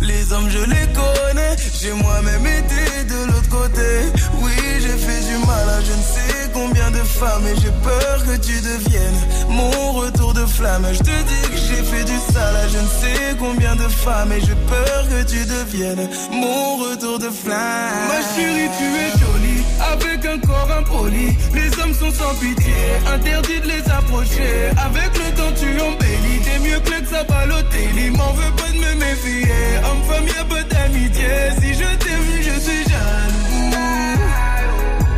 Les 0.00 0.32
hommes, 0.32 0.48
je 0.50 0.58
les 0.58 0.86
connais. 0.92 1.56
J'ai 1.80 1.92
moi-même 1.92 2.46
été 2.46 3.04
de 3.04 3.26
l'autre 3.26 3.48
côté. 3.48 4.12
Oui, 4.42 4.52
j'ai 4.80 4.96
fait 4.96 5.22
du 5.28 5.36
mal 5.46 5.68
à 5.68 5.80
je 5.80 5.92
ne 5.92 6.02
sais 6.02 6.50
combien 6.52 6.90
de 6.90 6.98
femmes. 6.98 7.46
Et 7.46 7.60
j'ai 7.60 7.74
peur 7.82 8.24
que 8.26 8.36
tu 8.36 8.60
deviennes 8.60 9.20
mon 9.48 9.92
retour 9.92 10.34
de 10.34 10.44
flamme. 10.46 10.86
Je 10.92 10.98
te 10.98 11.04
dis 11.04 11.48
que 11.50 11.56
j'ai 11.56 11.82
fait 11.82 12.04
du 12.04 12.18
sale 12.32 12.56
à 12.56 12.68
je 12.68 12.78
ne 12.78 12.88
sais 13.00 13.36
combien 13.38 13.76
de 13.76 13.88
femmes. 13.88 14.32
Et 14.32 14.40
j'ai 14.40 14.58
peur 14.68 15.08
que 15.08 15.22
tu 15.30 15.44
deviennes 15.44 16.08
mon 16.30 16.76
retour 16.76 17.18
de 17.18 17.30
flamme. 17.30 18.08
Ma 18.08 18.20
chérie, 18.34 18.70
tu 18.78 18.84
es 18.84 19.10
jolie, 19.20 19.62
avec 19.92 20.24
un 20.26 20.38
corps 20.38 20.70
impoli. 20.78 21.36
Les 21.54 21.68
hommes 21.80 21.94
sont 21.94 22.12
sans 22.12 22.34
pitié, 22.34 22.74
interdit 23.14 23.60
de 23.60 23.68
les 23.68 23.90
approcher. 23.90 24.70
Avec 24.76 25.10
le 25.14 25.34
temps, 25.36 25.52
tu 25.58 25.68
embellis, 25.80 26.40
t'es 26.44 26.58
mieux 26.58 26.80
que 26.80 26.90
le 26.90 27.24
Balotelli. 27.28 28.10
M'en 28.10 28.32
veux 28.32 28.52
pas 28.56 28.68
de 28.68 28.78
me 28.78 28.94
méfier, 28.94 29.52
homme, 29.90 30.02
femme, 30.08 30.26
y'a 30.26 30.44
pas 30.44 30.62
d'amitié. 30.62 31.32
Si 31.60 31.74
je 31.74 31.88
t'aime, 32.02 32.30
je 32.40 32.60
suis 32.60 32.82
jaloux. 32.84 33.70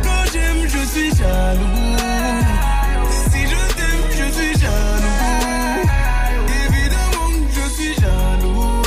Quand 0.03 0.23
j'aime, 0.31 0.63
je 0.67 0.81
suis 0.91 1.09
jaloux. 1.09 1.97
Si 3.31 3.41
je 3.51 3.61
t'aime, 3.77 4.05
je 4.11 4.25
suis 4.37 4.53
jaloux. 4.61 5.89
Évidemment, 6.65 7.31
je 7.55 7.65
suis 7.75 7.93
jaloux. 7.95 8.81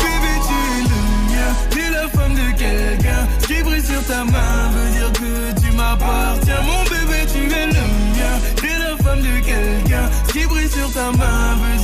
Bébé, 0.00 0.32
tu 0.46 0.56
es 0.72 0.82
le 0.90 1.00
mien, 1.30 1.50
t'es 1.70 1.88
la 1.90 2.06
femme 2.08 2.34
de 2.34 2.48
quelqu'un. 2.58 3.22
Ce 3.40 3.46
qui 3.46 3.58
brille 3.62 3.84
sur 3.84 4.02
ta 4.06 4.24
main 4.24 4.70
veut 4.74 4.90
dire 4.96 5.12
que 5.12 5.32
tu 5.60 5.72
m'appartiens. 5.72 6.62
Mon 6.62 6.82
bébé, 6.84 7.20
tu 7.32 7.40
es 7.60 7.66
le 7.66 7.84
mien, 8.16 8.34
t'es 8.56 8.76
la 8.78 8.94
femme 9.04 9.20
de 9.20 9.34
quelqu'un. 9.44 10.06
Ce 10.28 10.32
qui 10.32 10.44
brille 10.46 10.70
sur 10.70 10.90
ta 10.92 11.10
main 11.12 11.56
veut 11.60 11.76
dire 11.78 11.83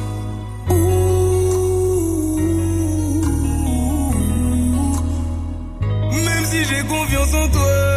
Confiance 6.91 7.33
en 7.33 7.47
toi. 7.47 7.90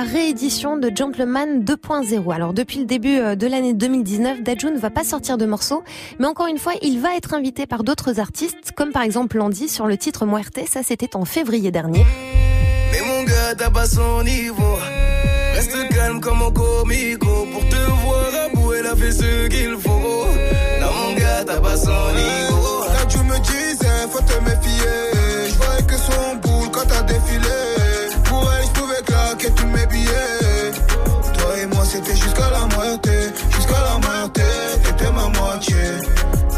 La 0.00 0.06
réédition 0.06 0.78
de 0.78 0.90
Gentleman 0.94 1.62
2.0. 1.62 2.34
Alors 2.34 2.54
depuis 2.54 2.78
le 2.78 2.86
début 2.86 3.18
euh, 3.18 3.34
de 3.34 3.46
l'année 3.46 3.74
2019, 3.74 4.42
Dajou 4.42 4.70
ne 4.70 4.78
va 4.78 4.88
pas 4.88 5.04
sortir 5.04 5.36
de 5.36 5.44
morceaux, 5.44 5.82
mais 6.18 6.26
encore 6.26 6.46
une 6.46 6.56
fois, 6.56 6.72
il 6.80 7.00
va 7.00 7.16
être 7.16 7.34
invité 7.34 7.66
par 7.66 7.84
d'autres 7.84 8.18
artistes, 8.18 8.72
comme 8.74 8.92
par 8.92 9.02
exemple 9.02 9.36
Landy 9.36 9.68
sur 9.68 9.86
le 9.86 9.98
titre 9.98 10.24
Muerte, 10.24 10.60
ça 10.66 10.82
c'était 10.82 11.16
en 11.16 11.26
février 11.26 11.70
dernier. 11.70 12.06
Mais 12.92 13.00
mon 13.02 13.24
gars, 13.24 13.54
t'as 13.58 13.68
pas 13.68 13.84
son 13.84 14.22
niveau. 14.22 14.78
Reste 15.54 15.76
calme 15.90 16.20
comme 16.20 16.42
un 16.42 16.50
comico. 16.50 17.46
Pour 17.52 17.68
te 17.68 17.76
voir 17.76 18.30
à 18.46 18.48
bout, 18.54 18.72
elle 18.72 18.86
a 18.86 18.96
fait 18.96 19.12
ce 19.12 19.48
qu'il 19.48 19.76
faut. 19.76 20.26
Non, 20.80 20.92
mon 20.94 21.14
gars, 21.14 21.44
t'as 21.46 21.60
pas 21.60 21.76
son 21.76 21.90
niveau. 21.90 22.84
Là, 22.88 23.04
tu 23.06 23.18
me 23.18 23.38
disais, 23.40 24.08
faut 24.10 24.22
te 24.22 24.42
méfier. 24.44 25.50
Je 25.50 25.54
voyais 25.56 25.82
que 25.82 25.96
son 25.96 26.36
boule 26.36 26.70
quand 26.70 26.86
t'as 26.88 27.02
défilé. 27.02 27.79
Billets. 30.10 30.72
Toi 31.38 31.58
et 31.62 31.66
moi, 31.66 31.84
c'était 31.84 32.16
jusqu'à 32.16 32.50
la 32.50 32.66
moitié. 32.76 33.32
Jusqu'à 33.54 33.80
la 33.80 33.98
moitié, 33.98 34.44
t'étais 34.84 35.10
ma 35.12 35.28
moitié. 35.28 35.76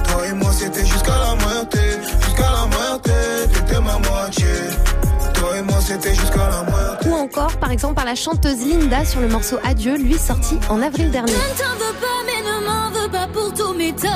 Toi 0.05 0.27
et 0.29 0.33
moi, 0.35 0.53
c'était 0.53 0.85
jusqu'à 0.87 1.17
la 1.19 1.35
moitié. 1.45 1.81
Jusqu'à 2.25 2.51
la 2.51 2.67
moitié, 2.67 3.15
t'étais 3.53 3.81
ma 3.81 3.99
moitié. 3.99 4.47
Toi 5.35 5.59
et 5.59 5.63
moi, 5.63 5.81
c'était 5.81 6.15
jusqu'à 6.15 6.49
la 6.49 6.63
moitié. 6.71 7.11
Ou 7.11 7.15
encore, 7.15 7.57
par 7.57 7.71
exemple, 7.71 7.95
par 7.95 8.05
la 8.05 8.15
chanteuse 8.15 8.65
Linda 8.67 9.05
sur 9.05 9.21
le 9.21 9.29
morceau 9.29 9.59
Adieu, 9.65 9.97
lui 9.97 10.19
sorti 10.19 10.59
en 10.69 10.81
avril 10.83 11.11
dernier. 11.11 11.33
Je 11.33 11.37
ne 11.37 11.41
t'en 11.59 11.75
veux 11.75 11.95
pas, 12.01 12.23
mais 12.27 12.41
ne 12.43 12.57
m'en 12.67 12.91
veux 12.91 13.09
pas 13.11 13.27
pour 13.29 13.53
tous 13.55 13.75
mes 13.75 13.93
torts. 13.93 14.11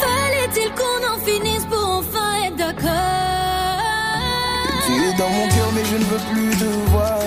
Fallait-il 0.00 0.70
qu'on 0.74 1.02
en 1.12 1.18
finisse 1.24 1.64
pour 1.66 1.88
enfin 1.98 2.30
être 2.46 2.56
d'accord? 2.56 2.90
Tu 4.86 4.92
es 4.92 5.12
dans 5.16 5.30
mon 5.30 5.46
cœur, 5.48 5.51
mais 5.74 5.84
je 5.84 5.96
ne 5.96 6.04
veux 6.04 6.22
plus 6.32 6.50
te 6.56 6.64
voir. 6.90 7.18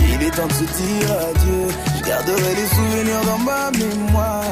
Il 0.00 0.22
est 0.22 0.30
temps 0.30 0.46
de 0.46 0.52
se 0.52 0.64
dire 0.64 1.10
adieu. 1.30 1.68
Je 1.96 2.02
garderai 2.08 2.54
les 2.60 2.68
souvenirs 2.76 3.22
dans 3.26 3.38
ma 3.38 3.70
mémoire. 3.70 4.44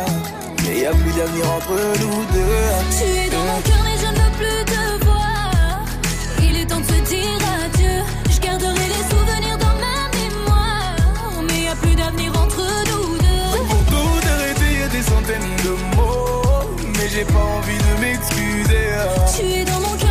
Mais 0.65 0.81
y 0.81 0.87
a 0.87 0.93
plus 0.93 1.13
d'avenir 1.13 1.45
entre 1.57 1.77
nous 2.01 2.25
deux. 2.33 2.67
Tu 2.99 3.05
es 3.05 3.31
dans 3.31 3.45
mon 3.51 3.61
cœur, 3.61 3.81
mais 3.85 3.97
je 4.03 4.07
ne 4.07 4.19
veux 4.23 4.33
plus 4.41 4.65
te 4.73 5.05
voir. 5.05 5.85
Il 6.43 6.57
est 6.57 6.67
temps 6.67 6.81
de 6.81 6.87
se 6.87 7.01
dire 7.11 7.41
adieu. 7.65 7.97
Je 8.31 8.41
garderai 8.41 8.87
les 8.97 9.05
souvenirs 9.11 9.59
dans 9.59 9.77
ma 9.85 9.99
mémoire. 10.19 10.97
Mais 11.49 11.61
y 11.63 11.69
a 11.69 11.77
plus 11.77 11.95
d'avenir 11.95 12.33
entre 12.45 12.65
nous 12.91 13.19
deux. 13.19 13.67
Pour 13.69 13.85
tout 13.93 14.21
arrêter, 14.35 14.89
des 14.97 15.03
centaines 15.03 15.57
de 15.65 15.73
mots. 15.97 16.65
Mais 16.99 17.09
j'ai 17.13 17.25
pas 17.25 17.47
envie 17.59 17.79
de 17.79 18.01
m'excuser. 18.01 18.87
Tu 19.37 19.43
es 19.61 19.65
dans 19.65 19.81
mon 19.81 19.97
cœur, 19.97 20.06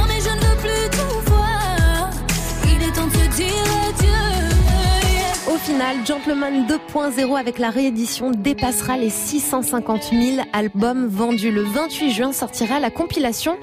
Au 5.47 5.57
final, 5.57 5.97
Gentleman 6.05 6.65
2.0 6.67 7.37
avec 7.39 7.59
la 7.59 7.69
réédition 7.69 8.31
dépassera 8.31 8.97
les 8.97 9.09
650 9.09 10.11
000 10.11 10.47
albums 10.53 11.07
vendus. 11.07 11.51
Le 11.51 11.61
28 11.63 12.11
juin 12.11 12.31
sortira 12.33 12.79
la 12.79 12.89
compilation 12.91 13.57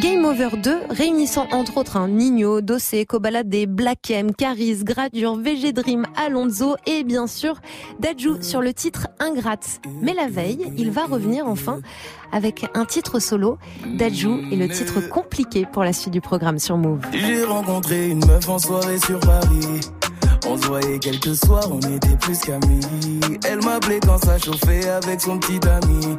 Game 0.00 0.24
Over 0.24 0.50
2, 0.56 0.80
réunissant 0.90 1.48
entre 1.50 1.78
autres 1.78 1.96
un 1.96 2.06
Nino, 2.06 2.60
Dossé, 2.60 3.04
Kobalade, 3.04 3.66
Black 3.66 4.10
M, 4.10 4.32
Caris, 4.32 4.84
Gradure, 4.84 5.34
VG 5.36 5.72
Dream, 5.72 6.06
Alonso 6.16 6.76
et 6.86 7.02
bien 7.02 7.26
sûr 7.26 7.60
Dajou 7.98 8.40
sur 8.40 8.60
le 8.60 8.72
titre 8.72 9.08
Ingrate. 9.18 9.80
Mais 10.00 10.14
la 10.14 10.28
veille, 10.28 10.72
il 10.76 10.92
va 10.92 11.06
revenir 11.06 11.46
enfin 11.46 11.80
avec 12.30 12.66
un 12.74 12.84
titre 12.84 13.18
solo. 13.18 13.58
Dajou 13.96 14.38
et 14.52 14.56
le 14.56 14.68
titre 14.68 15.00
compliqué 15.08 15.66
pour 15.72 15.82
la 15.82 15.92
suite 15.92 16.12
du 16.12 16.20
programme 16.20 16.60
sur 16.60 16.76
Move. 16.76 17.00
J'ai 17.12 17.42
rencontré 17.42 18.08
une 18.08 18.24
meuf 18.24 18.48
en 18.48 18.58
soirée 18.58 18.98
sur 18.98 19.18
Paris. 19.18 19.80
On 20.46 20.56
se 20.56 20.66
voyait 20.66 20.98
quelques 21.00 21.34
soirs, 21.34 21.68
on 21.72 21.80
était 21.80 22.16
plus 22.20 22.38
qu'amis. 22.38 22.80
Elle 23.44 23.64
m'appelait 23.64 24.00
quand 24.00 24.18
ça 24.18 24.38
chauffait 24.38 24.88
avec 24.88 25.20
son 25.20 25.38
petit 25.38 25.60
ami. 25.68 26.18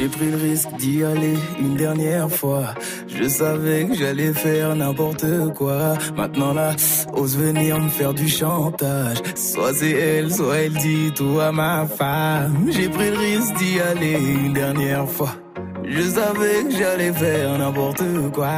J'ai 0.00 0.08
pris 0.08 0.30
le 0.30 0.36
risque 0.38 0.68
d'y 0.78 1.04
aller 1.04 1.36
une 1.58 1.74
dernière 1.76 2.30
fois. 2.30 2.74
Je 3.06 3.28
savais 3.28 3.84
que 3.84 3.94
j'allais 3.94 4.32
faire 4.32 4.74
n'importe 4.74 5.26
quoi. 5.54 5.92
Maintenant 6.16 6.54
là, 6.54 6.74
ose 7.12 7.36
venir 7.36 7.78
me 7.78 7.90
faire 7.90 8.14
du 8.14 8.26
chantage. 8.26 9.18
Soit 9.34 9.74
c'est 9.74 9.90
elle, 9.90 10.32
soit 10.32 10.56
elle 10.56 10.72
dit 10.72 11.12
tout 11.14 11.38
à 11.38 11.52
ma 11.52 11.86
femme. 11.86 12.70
J'ai 12.70 12.88
pris 12.88 13.10
le 13.10 13.18
risque 13.18 13.54
d'y 13.58 13.78
aller 13.78 14.18
une 14.46 14.54
dernière 14.54 15.06
fois. 15.06 15.34
Je 15.84 16.02
savais 16.02 16.64
que 16.64 16.76
j'allais 16.78 17.12
faire 17.12 17.58
n'importe 17.58 18.02
quoi. 18.32 18.48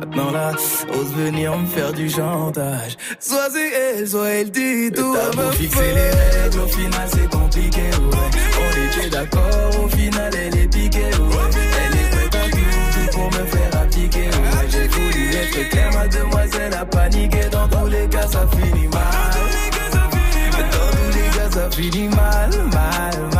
Maintenant 0.00 0.32
là, 0.32 0.50
ose 0.98 1.12
venir 1.14 1.56
me 1.56 1.66
faire 1.66 1.92
du 1.92 2.10
chantage. 2.10 2.96
Soit 3.20 3.50
c'est 3.52 3.70
elle, 3.70 4.08
soit 4.08 4.30
elle 4.30 4.50
dit 4.50 4.90
tout 4.90 5.14
à 5.14 5.36
ma 5.36 5.52
fixer 5.52 5.92
les 5.94 6.42
règles, 6.42 6.58
au 6.58 6.66
final 6.66 7.08
c'est 7.12 7.30
compliqué, 7.30 7.82
ouais. 7.82 8.57
Était 8.98 9.10
d'accord, 9.10 9.84
au 9.84 9.88
final 9.88 10.32
elle 10.34 10.58
est 10.58 10.68
piquée. 10.68 10.98
Elle 10.98 11.98
est 11.98 12.10
prête 12.10 12.34
à 12.34 12.50
tout 12.50 13.12
pour 13.12 13.26
me 13.26 13.46
faire 13.46 13.80
appliquer, 13.82 14.28
ouais. 14.28 14.68
J'ai 14.70 14.88
voulu 14.88 15.34
être 15.34 15.68
clair, 15.70 15.90
ma 15.92 16.08
demoiselle 16.08 16.74
a 16.74 16.84
paniqué. 16.84 17.40
Dans 17.50 17.68
tous 17.68 17.86
les 17.86 18.08
cas, 18.08 18.26
ça 18.26 18.46
finit 18.50 18.88
mal. 18.88 19.02
Dans 19.92 20.90
tous 20.90 21.10
les 21.14 21.38
cas, 21.38 21.50
ça 21.50 21.70
finit 21.70 22.08
mal, 22.08 22.50
mal, 22.72 23.34
mal. 23.34 23.37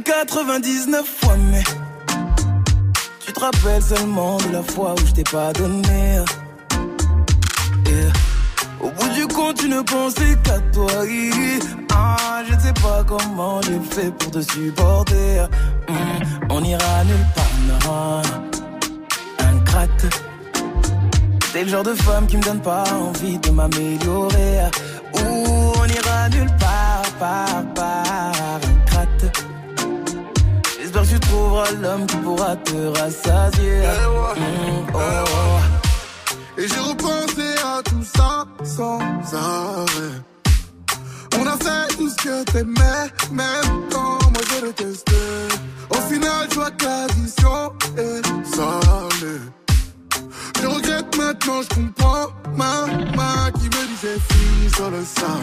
Je 0.00 0.04
t'ai 0.04 0.12
donné 0.12 0.24
99 0.24 1.06
fois, 1.06 1.36
mais 1.50 1.62
tu 3.26 3.32
te 3.32 3.40
rappelles 3.40 3.82
seulement 3.82 4.38
de 4.38 4.52
la 4.52 4.62
fois 4.62 4.94
où 4.94 5.06
je 5.06 5.12
t'ai 5.12 5.24
pas 5.24 5.52
donné. 5.52 6.20
Au 8.80 8.90
bout 8.90 9.08
du 9.14 9.26
compte, 9.26 9.56
tu 9.56 9.68
ne 9.68 9.80
pensais 9.82 10.36
qu'à 10.42 10.58
toi. 10.72 10.90
Ah, 11.92 12.42
je 12.48 12.54
ne 12.54 12.60
sais 12.60 12.72
pas 12.74 13.04
comment 13.06 13.60
j'ai 13.62 13.80
fait 13.90 14.10
pour 14.12 14.30
te 14.30 14.40
supporter. 14.40 15.48
Hmm, 15.88 16.50
on 16.50 16.64
ira 16.64 17.04
nulle 17.04 17.26
part, 17.34 17.58
non. 17.68 18.22
Ingrate. 19.38 20.06
T'es 21.52 21.64
le 21.64 21.68
genre 21.68 21.82
de 21.82 21.94
femme 21.94 22.26
qui 22.26 22.36
me 22.36 22.42
donne 22.42 22.62
pas 22.62 22.84
envie 22.94 23.38
de 23.38 23.50
m'améliorer. 23.50 24.60
Ouh, 25.14 25.72
on 25.76 25.86
ira 25.86 26.28
nulle 26.30 26.56
part, 26.58 27.02
que 29.20 29.26
tu 29.26 29.59
trouveras 31.50 31.72
l'homme 31.82 32.06
qui 32.06 32.16
pourra 32.18 32.56
te 32.56 32.98
rassasier. 32.98 33.82
Hmm, 34.36 34.94
oh, 34.94 34.98
oh. 34.98 36.60
Et 36.60 36.68
j'ai 36.68 36.78
repensé 36.78 37.48
à 37.64 37.82
tout 37.82 38.04
ça 38.16 38.44
sans 38.64 38.98
arrêt. 39.34 40.16
On 41.38 41.46
a 41.46 41.56
fait 41.56 41.96
tout 41.96 42.08
ce 42.08 42.16
que 42.16 42.44
t'aimais, 42.44 43.02
même 43.32 43.70
quand 43.90 44.18
moi 44.32 44.42
je 44.48 44.66
détestais. 44.66 45.12
Au 45.90 46.00
final, 46.10 46.46
je 46.50 46.54
vois 46.54 46.70
que 46.70 46.84
l'addition 46.84 47.72
est 47.96 48.22
salée. 48.54 49.40
Je 50.60 50.66
regrette 50.66 51.16
maintenant, 51.16 51.62
je 51.62 51.74
comprends 51.74 52.26
ma 52.56 52.86
main 53.16 53.50
qui 53.58 53.64
me 53.64 53.86
disait 53.88 54.20
fille 54.30 54.70
sur 54.76 54.90
le 54.90 55.02
sang. 55.04 55.42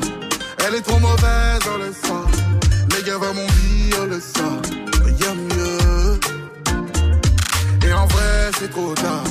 Elle 0.65 0.75
est 0.75 0.81
trop 0.81 0.99
mauvaise, 0.99 1.61
on 1.73 1.77
le 1.77 1.91
sent. 1.91 2.95
Les 2.95 3.03
gars 3.03 3.17
va 3.17 3.33
mon 3.33 3.47
vie, 3.47 3.91
on 4.01 4.05
le 4.05 4.19
sent. 4.19 4.86
C'est 8.59 8.71
trop 8.71 8.93
tard. 8.95 9.23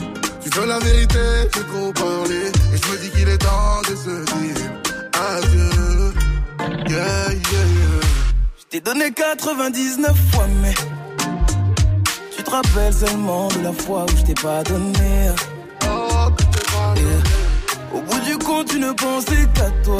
Tu 0.42 0.50
veux 0.50 0.66
la 0.66 0.78
vérité, 0.78 1.18
j'ai 1.54 1.64
trop 1.64 1.92
parlé. 1.92 2.40
Et 2.72 2.76
je 2.76 2.92
me 2.92 2.96
dis 2.98 3.10
qu'il 3.10 3.28
est 3.28 3.38
temps 3.38 3.80
de 3.88 3.96
se 3.96 4.24
dire 4.32 4.70
adieu. 5.12 6.14
Yeah. 6.88 7.26
Je 8.58 8.64
t'ai 8.70 8.80
donné 8.80 9.10
99 9.12 10.16
fois, 10.32 10.46
mais 10.62 10.74
tu 12.36 12.42
te 12.42 12.50
rappelles 12.50 12.92
seulement 12.92 13.48
de 13.48 13.62
la 13.62 13.72
fois 13.72 14.04
où 14.04 14.16
je 14.16 14.22
t'ai 14.22 14.34
pas 14.34 14.62
donné. 14.62 15.30
Oh. 15.84 16.28
Au 17.94 18.00
bout 18.00 18.20
du 18.20 18.36
compte, 18.38 18.68
tu 18.68 18.78
ne 18.78 18.92
pensais 18.92 19.46
qu'à 19.54 19.70
toi. 19.84 19.98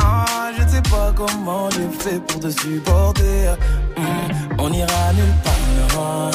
Ah, 0.00 0.50
je 0.56 0.62
sais 0.74 0.82
pas 0.82 1.12
comment 1.16 1.68
j'ai 1.70 1.88
fait 1.98 2.20
pour 2.26 2.40
te 2.40 2.50
supporter. 2.50 3.56
Hmm, 3.96 4.58
on 4.58 4.72
ira 4.72 5.12
nulle 5.12 5.34
part, 5.44 6.30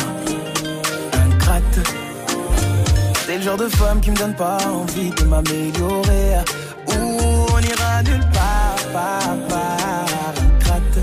T'es 3.29 3.37
le 3.37 3.43
genre 3.43 3.57
de 3.57 3.69
femme 3.69 4.01
qui 4.01 4.09
me 4.09 4.15
donne 4.15 4.33
pas 4.33 4.57
envie 4.73 5.11
de 5.11 5.23
m'améliorer. 5.25 6.39
Ouh, 6.87 7.45
on 7.53 7.59
ira 7.59 8.01
nulle 8.01 8.27
part, 8.33 8.75
part, 8.91 9.37
part. 9.47 10.33
Ingrate. 10.41 10.99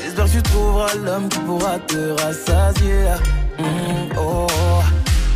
J'espère 0.00 0.24
que 0.26 0.30
tu 0.30 0.42
trouveras 0.42 0.94
l'homme 1.04 1.28
qui 1.28 1.38
pourra 1.40 1.80
te 1.80 2.22
rassasier. 2.22 3.06
Hmm, 3.58 4.18
oh, 4.20 4.46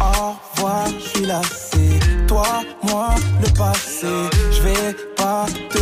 au 0.00 0.36
revoir, 0.54 0.86
je 1.00 1.08
suis 1.08 1.26
lassé. 1.26 1.98
Toi, 2.28 2.46
moi, 2.84 3.08
le 3.44 3.58
passé, 3.58 4.30
je 4.52 4.62
vais 4.62 4.96
pas 5.16 5.46
te 5.70 5.81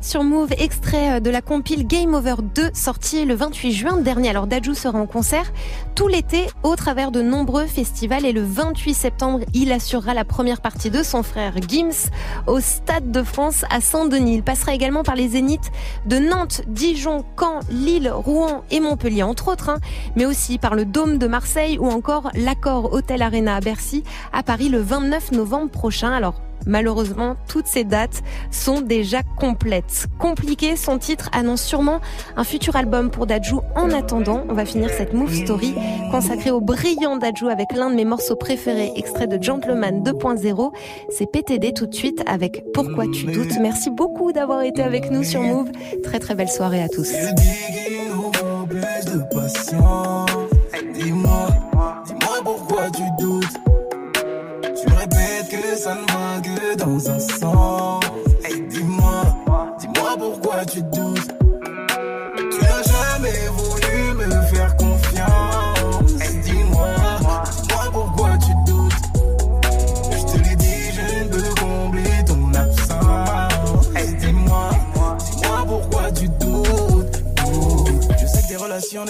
sur 0.00 0.24
Move, 0.24 0.52
extrait 0.58 1.16
euh, 1.16 1.20
de 1.20 1.30
la 1.30 1.42
compile 1.42 1.86
Game 1.86 2.14
Over 2.14 2.36
2 2.54 2.70
sorti 2.74 3.24
le 3.24 3.34
28 3.34 3.72
juin 3.72 3.96
dernier. 3.98 4.30
Alors 4.30 4.46
Dajou 4.46 4.74
sera 4.74 4.98
en 4.98 5.06
concert 5.06 5.52
tout 5.94 6.08
l'été 6.08 6.46
au 6.62 6.76
travers 6.76 7.10
de 7.10 7.22
nombreux 7.22 7.66
festivals 7.66 8.24
et 8.24 8.32
le 8.32 8.42
28 8.42 8.94
septembre, 8.94 9.40
il 9.52 9.72
assurera 9.72 10.14
la 10.14 10.24
première 10.24 10.60
partie 10.60 10.90
de 10.90 11.02
son 11.02 11.22
frère 11.22 11.54
Gims 11.68 12.10
au 12.46 12.60
Stade 12.60 13.10
de 13.10 13.22
France 13.22 13.64
à 13.70 13.80
Saint-Denis. 13.80 14.36
Il 14.36 14.42
passera 14.42 14.74
également 14.74 15.02
par 15.02 15.16
les 15.16 15.28
zéniths 15.28 15.70
de 16.06 16.18
Nantes, 16.18 16.62
Dijon, 16.66 17.24
Caen, 17.38 17.60
Lille, 17.70 18.10
Rouen 18.10 18.64
et 18.70 18.80
Montpellier 18.80 19.22
entre 19.22 19.48
autres, 19.48 19.68
hein, 19.68 19.78
mais 20.16 20.26
aussi 20.26 20.58
par 20.58 20.74
le 20.74 20.84
Dôme 20.84 21.18
de 21.18 21.26
Marseille 21.26 21.78
ou 21.78 21.88
encore 21.88 22.30
l'Accord 22.34 22.92
Hôtel 22.92 23.22
Arena 23.22 23.56
à 23.56 23.60
Bercy 23.60 24.04
à 24.32 24.42
Paris 24.42 24.68
le 24.68 24.80
29 24.80 25.32
novembre 25.32 25.70
prochain. 25.70 26.12
Alors 26.12 26.40
Malheureusement, 26.66 27.36
toutes 27.48 27.66
ces 27.66 27.84
dates 27.84 28.22
sont 28.50 28.80
déjà 28.80 29.22
complètes. 29.38 30.06
Compliqué, 30.18 30.76
son 30.76 30.98
titre 30.98 31.28
annonce 31.32 31.62
sûrement 31.62 32.00
un 32.36 32.44
futur 32.44 32.76
album 32.76 33.10
pour 33.10 33.26
Dajou. 33.26 33.60
En 33.74 33.90
attendant, 33.90 34.44
on 34.48 34.54
va 34.54 34.64
finir 34.64 34.90
cette 34.90 35.14
Move 35.14 35.34
Story 35.34 35.74
consacrée 36.10 36.50
au 36.50 36.60
brillant 36.60 37.16
Dajou 37.16 37.48
avec 37.48 37.72
l'un 37.72 37.90
de 37.90 37.96
mes 37.96 38.04
morceaux 38.04 38.36
préférés, 38.36 38.92
extrait 38.96 39.26
de 39.26 39.42
Gentleman 39.42 40.02
2.0. 40.02 40.72
C'est 41.10 41.30
PTD 41.30 41.72
tout 41.72 41.86
de 41.86 41.94
suite 41.94 42.22
avec 42.26 42.64
Pourquoi 42.72 43.06
tu 43.06 43.26
doutes. 43.26 43.58
Merci 43.60 43.90
beaucoup 43.90 44.32
d'avoir 44.32 44.62
été 44.62 44.82
avec 44.82 45.10
nous 45.10 45.24
sur 45.24 45.40
Move. 45.40 45.70
Très 46.02 46.18
très 46.18 46.34
belle 46.34 46.48
soirée 46.48 46.82
à 46.82 46.88
tous. 46.88 47.10
Dis-moi, 50.94 51.46
dis-moi 52.06 52.40
pourquoi 52.44 52.69
dans 56.80 57.10
un 57.10 57.18
sens. 57.18 58.04
Hey, 58.44 58.62
dis-moi, 58.68 59.22
dis-moi 59.78 60.16
pourquoi 60.18 60.64
tu 60.64 60.82
doutes. 60.82 60.99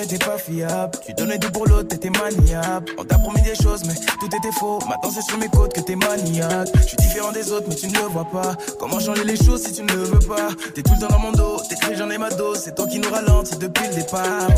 N'étaient 0.00 0.24
pas 0.24 0.38
fiables. 0.38 0.98
Tu 1.06 1.12
donnais 1.14 1.38
tout 1.38 1.50
pour 1.50 1.66
l'autre, 1.66 1.88
t'étais 1.88 2.10
maniable. 2.10 2.86
On 2.98 3.04
t'a 3.04 3.18
promis 3.18 3.42
des 3.42 3.54
choses, 3.54 3.82
mais 3.86 3.94
tout 3.94 4.26
était 4.26 4.52
faux. 4.58 4.78
Maintenant 4.88 5.10
c'est 5.12 5.22
sur 5.22 5.38
mes 5.38 5.48
côtes 5.48 5.72
que 5.72 5.80
t'es 5.80 5.96
maniaque. 5.96 6.68
Je 6.74 6.88
suis 6.88 6.96
différent 6.96 7.32
des 7.32 7.50
autres, 7.52 7.66
mais 7.68 7.74
tu 7.74 7.88
ne 7.88 7.98
vois 7.98 8.24
pas. 8.24 8.56
Comment 8.78 9.00
changer 9.00 9.24
les 9.24 9.36
choses 9.36 9.62
si 9.62 9.72
tu 9.72 9.82
ne 9.82 9.92
veux 9.92 10.18
pas? 10.20 10.48
T'es 10.74 10.82
tout 10.82 10.92
le 10.94 11.00
temps 11.00 11.08
dans 11.14 11.18
mon 11.18 11.32
dos, 11.32 11.60
t'écris 11.68 11.96
j'en 11.96 12.10
ai 12.10 12.18
ma 12.18 12.30
dose. 12.30 12.60
C'est 12.64 12.74
toi 12.74 12.86
qui 12.86 12.98
nous 12.98 13.10
ralentis 13.10 13.56
depuis 13.58 13.86
le 13.88 13.94
départ. 13.94 14.48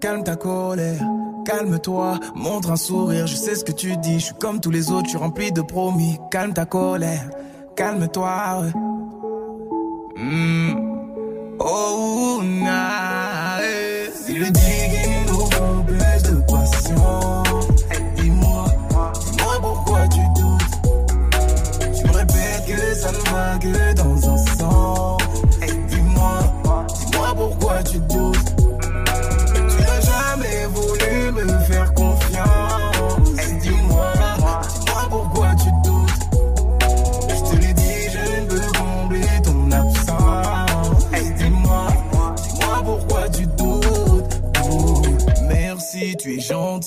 Calme 0.00 0.22
ta 0.22 0.36
colère, 0.36 1.00
calme-toi, 1.46 2.18
montre 2.34 2.70
un 2.70 2.76
sourire. 2.76 3.26
Je 3.26 3.36
sais 3.36 3.54
ce 3.54 3.64
que 3.64 3.72
tu 3.72 3.96
dis, 3.96 4.20
je 4.20 4.26
suis 4.26 4.34
comme 4.34 4.60
tous 4.60 4.70
les 4.70 4.90
autres, 4.90 5.06
je 5.06 5.10
suis 5.10 5.18
rempli 5.18 5.50
de 5.52 5.62
promis. 5.62 6.18
Calme 6.30 6.52
ta 6.52 6.66
colère, 6.66 7.30
calme-toi. 7.74 8.64
Hmm. 10.16 10.74
Oh, 11.58 12.40
nah, 12.42 13.23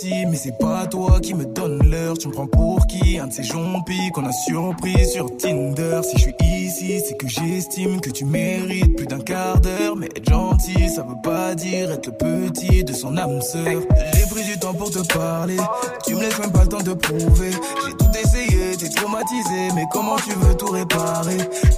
mais 0.06 0.36
c'est 0.36 0.58
pas 0.58 0.86
toi 0.88 1.20
qui 1.20 1.34
me 1.34 1.46
donne 1.46 1.90
l'heure. 1.90 2.18
Tu 2.18 2.28
me 2.28 2.34
prends 2.34 2.48
pour 2.48 2.86
qui? 2.88 3.18
Un 3.20 3.28
de 3.28 3.34
ces 3.34 3.44
jompis 3.44 4.12
qu'on 4.14 4.26
a 4.26 4.32
surpris 4.32 5.06
sur 5.06 5.36
Tinder. 5.38 6.02
Si 6.04 6.18
je 6.18 6.24
suis 6.24 6.36
ici, 6.42 7.02
c'est 7.06 7.18
que 7.18 7.28
j'estime 7.28 8.00
que 8.02 8.10
tu 8.10 8.26
mérites 8.26 8.96
plus 8.96 9.08
d'un 9.08 9.20
quart 9.20 9.60
d'heure. 9.60 9.96
Mais 9.96 10.08
être 10.08 10.30
gentil, 10.30 10.90
ça 10.90 11.04
veut 11.04 11.22
pas 11.24 11.56
dire 11.56 11.92
être 11.92 12.08
le 12.08 12.14
petit 12.14 12.84
de 12.84 12.94
son 12.94 13.18
âme 13.18 13.42
sœur. 13.42 13.82
J'ai 14.14 14.26
pris 14.28 14.44
du 14.44 14.58
temps 14.60 14.74
pour 14.74 14.92
te 14.92 15.00
parler, 15.14 15.58
tu 16.06 16.16
me 16.16 16.22
laisses 16.22 16.40
même 16.40 16.52
pas 16.52 16.64
le 16.64 16.70
temps 16.70 16.84
de 16.84 16.94
prouver. 16.94 17.52
J'ai 17.86 17.94
tout 17.94 18.12
essayé, 18.22 18.78
t'es 18.78 18.90
traumatisé, 18.90 19.70
mais 19.76 19.86
comment 19.92 20.18
tu 20.18 20.34
veux 20.34 20.56
tout 20.56 20.72
réparer? 20.72 21.38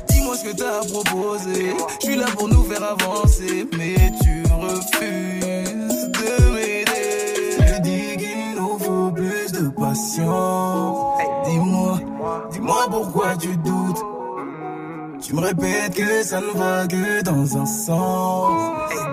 Dis-moi 0.10 0.36
ce 0.36 0.44
que 0.50 0.56
t'as 0.56 0.86
proposé. 0.88 1.74
Je 2.02 2.06
suis 2.06 2.16
là 2.16 2.26
pour 2.38 2.48
nous 2.48 2.64
faire 2.64 2.84
avancer, 2.84 3.68
mais 3.78 3.96
tu 4.22 4.44
refuses 4.52 5.49
Dis-moi, 11.46 12.00
dis-moi 12.52 12.86
pourquoi 12.90 13.36
tu 13.38 13.56
doutes. 13.58 14.04
Tu 15.22 15.34
me 15.36 15.42
répètes 15.42 15.96
que 15.96 16.24
ça 16.24 16.40
ne 16.40 16.58
va 16.58 16.88
que 16.88 17.22
dans 17.24 17.58
un 17.58 17.66
sens. 17.66 18.52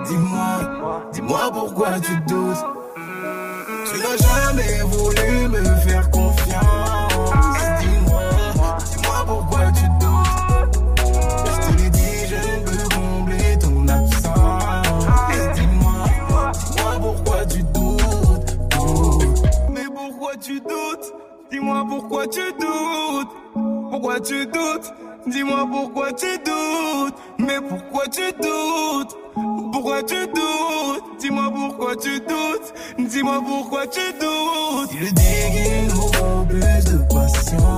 Dis-moi, 0.07 1.01
dis-moi 1.13 1.51
pourquoi 1.51 1.99
tu 1.99 2.11
doutes. 2.27 2.65
Tu 3.85 3.99
n'as 3.99 4.17
jamais 4.17 4.81
voulu 4.83 5.47
me 5.49 5.63
faire 5.87 6.09
Dis-moi 21.51 21.85
pourquoi 21.87 22.27
tu 22.27 22.41
doutes. 22.59 23.29
Pourquoi 23.89 24.19
tu 24.19 24.45
doutes? 24.45 24.93
Dis-moi 25.27 25.67
pourquoi 25.71 26.11
tu 26.13 26.27
doutes. 26.45 27.15
Mais 27.39 27.59
pourquoi 27.61 28.05
tu 28.07 28.21
doutes? 28.41 29.15
Pourquoi 29.71 30.03
tu 30.03 30.27
doutes? 30.27 31.03
Dis-moi 31.19 31.51
pourquoi 31.55 31.95
tu 31.95 32.19
doutes. 32.19 32.73
Dis-moi 32.99 33.41
pourquoi 33.45 33.87
tu 33.87 34.01
doutes. 34.19 34.89
Digue 34.91 35.89
nous 35.89 36.01
faut 36.13 36.45
plus 36.49 36.83
de 36.85 36.97
patience. 37.13 37.76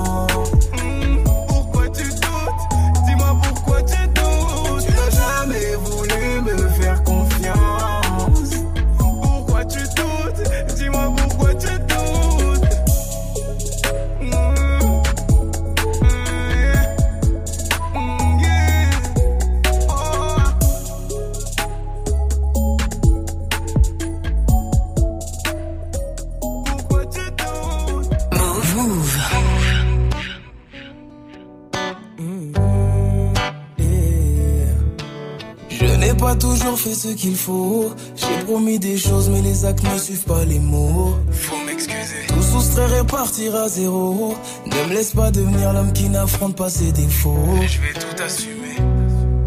Toujours 36.60 36.80
fait 36.80 36.94
ce 36.94 37.08
qu'il 37.10 37.36
faut. 37.36 37.94
J'ai 38.16 38.46
promis 38.46 38.80
des 38.80 38.98
choses, 38.98 39.30
mais 39.30 39.42
les 39.42 39.66
actes 39.66 39.84
ne 39.84 39.98
suivent 39.98 40.24
pas 40.24 40.46
les 40.46 40.60
mots. 40.60 41.16
Faut 41.32 41.64
m'excuser. 41.66 42.28
Tout 42.28 42.42
soustraire 42.42 42.94
et 43.02 43.06
partir 43.06 43.56
à 43.56 43.70
zéro. 43.70 44.36
Ne 44.66 44.90
me 44.90 44.94
laisse 44.94 45.14
pas 45.14 45.32
devenir 45.32 45.74
l'homme 45.74 45.94
qui 45.94 46.10
n'affronte 46.10 46.56
pas 46.56 46.70
ses 46.70 46.92
défauts. 46.92 47.56
Je 47.62 47.80
vais 47.80 47.94
tout 47.94 48.24
assumer. 48.24 48.76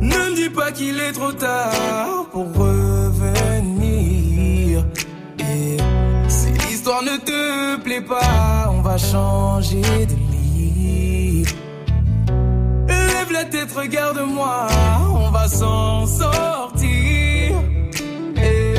Ne 0.01 0.31
me 0.31 0.35
dis 0.35 0.49
pas 0.51 0.73
qu'il 0.73 0.99
est 0.99 1.13
trop 1.13 1.33
tard 1.33 2.27
pour 2.33 2.47
revenir. 2.55 3.83
Et 5.39 5.77
si 6.29 6.51
l'histoire 6.67 7.03
ne 7.03 7.19
te 7.19 7.77
plaît 7.83 8.01
pas, 8.01 8.71
on 8.71 8.81
va 8.81 8.97
changer 8.97 9.83
de 9.83 10.15
lit. 10.33 11.45
Lève 12.89 13.33
la 13.33 13.45
tête, 13.45 13.73
regarde-moi, 13.77 14.67
va 15.33 15.49
s'en 15.49 16.07
sortir. 16.07 17.53
Et 18.37 18.75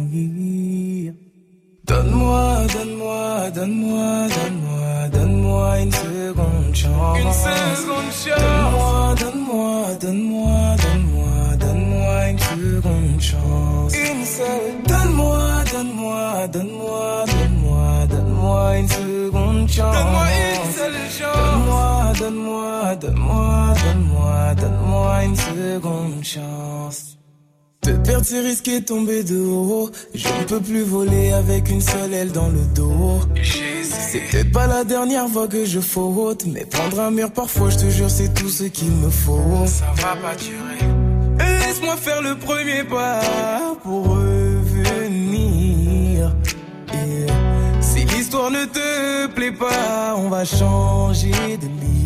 Donne-moi, 1.85 2.43
donne-moi, 2.73 3.51
donne-moi, 3.57 4.27
donne-moi, 4.37 5.09
donne-moi 5.13 5.79
une 5.79 5.91
seconde 5.91 6.75
chance. 6.81 7.17
Une 7.23 7.33
seconde 7.47 8.11
chance. 8.23 8.39
Donne-moi, 8.41 9.15
donne-moi, 9.21 9.75
donne-moi, 10.01 10.75
donne-moi, 10.83 11.33
donne-moi 11.59 12.29
une 12.29 12.39
seconde 12.39 13.21
chance. 13.21 13.93
Une 13.95 14.25
seule. 14.25 14.83
Donne-moi, 14.87 15.63
donne-moi, 15.71 16.47
donne-moi, 16.47 17.25
donne-moi, 17.27 18.07
donne-moi 18.09 18.77
une 18.79 18.89
seconde 18.89 19.69
chance. 19.69 19.95
Donne-moi 19.95 20.25
une 20.55 20.71
seule 20.73 21.01
chance. 21.19 21.64
Donne-moi, 22.25 22.95
donne-moi, 22.95 23.73
donne-moi, 23.85 24.55
donne-moi, 24.55 25.23
une 25.25 25.35
seconde 25.35 26.23
chance. 26.23 27.19
Te 27.81 27.91
perdre, 27.91 28.25
c'est 28.25 28.39
risquer 28.39 28.83
tomber 28.83 29.23
de 29.23 29.37
haut. 29.37 29.91
Je 30.15 30.27
ne 30.27 30.43
peux 30.45 30.59
plus 30.59 30.81
voler 30.81 31.33
avec 31.33 31.69
une 31.69 31.81
seule 31.81 32.15
aile 32.15 32.31
dans 32.31 32.47
le 32.47 32.61
dos. 32.73 33.19
C'est 33.43 34.21
peut-être 34.21 34.51
pas 34.51 34.65
la 34.65 34.83
dernière 34.83 35.29
fois 35.29 35.47
que 35.47 35.65
je 35.65 35.79
faute, 35.79 36.47
mais 36.47 36.65
prendre 36.65 36.99
un 36.99 37.11
mur 37.11 37.29
parfois, 37.29 37.69
je 37.69 37.77
te 37.77 37.91
jure, 37.91 38.09
c'est 38.09 38.33
tout 38.33 38.49
ce 38.49 38.63
qu'il 38.63 38.89
me 38.89 39.11
faut. 39.11 39.67
Ça 39.67 39.93
va 39.97 40.15
pas 40.15 40.35
durer. 40.35 40.79
Laisse-moi 41.59 41.95
faire 41.95 42.23
le 42.23 42.35
premier 42.39 42.85
pas 42.85 43.21
pour 43.83 44.07
revenir. 44.07 45.35
Et 46.91 47.27
si 47.81 48.03
l'histoire 48.05 48.49
ne 48.49 48.65
te 48.65 49.27
plaît 49.27 49.51
pas, 49.51 50.15
on 50.17 50.29
va 50.29 50.43
changer 50.43 51.57
de 51.57 51.67
livre. 51.67 52.04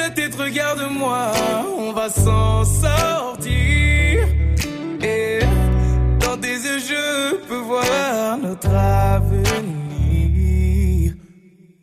La 0.00 0.08
tête, 0.08 0.34
regarde-moi, 0.34 1.30
on 1.78 1.92
va 1.92 2.08
s'en 2.08 2.64
sortir. 2.64 4.26
Et 5.02 5.40
dans 6.20 6.38
tes 6.38 6.56
yeux, 6.66 6.78
je 6.78 7.36
peux 7.46 7.62
voir 7.70 8.38
notre 8.42 8.70
avenir. 8.74 9.52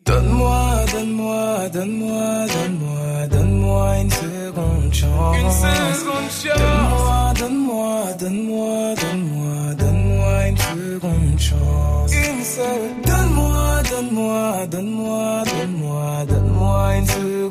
Donne-moi, 0.03 0.86
donne-moi, 0.93 1.70
donne-moi, 1.72 2.45
donne-moi, 2.55 3.28
donne-moi 3.30 3.97
une 4.01 4.09
seconde 4.09 4.93
chance. 4.93 5.38
Une 5.38 5.51
seconde 5.51 6.32
chance. 6.41 6.59
Donne-moi, 6.59 7.34
donne-moi, 7.39 8.15
donne-moi, 8.20 8.95
donne-moi, 9.03 9.76
donne-moi 9.78 10.47
une 10.47 10.57
seconde 10.57 11.39
chance. 11.39 12.11
Une 12.11 12.43
seule. 12.43 12.93
Donne-moi, 13.05 13.84
donne-moi, 13.91 14.65
donne-moi, 14.72 15.43
donne-moi, 15.45 15.76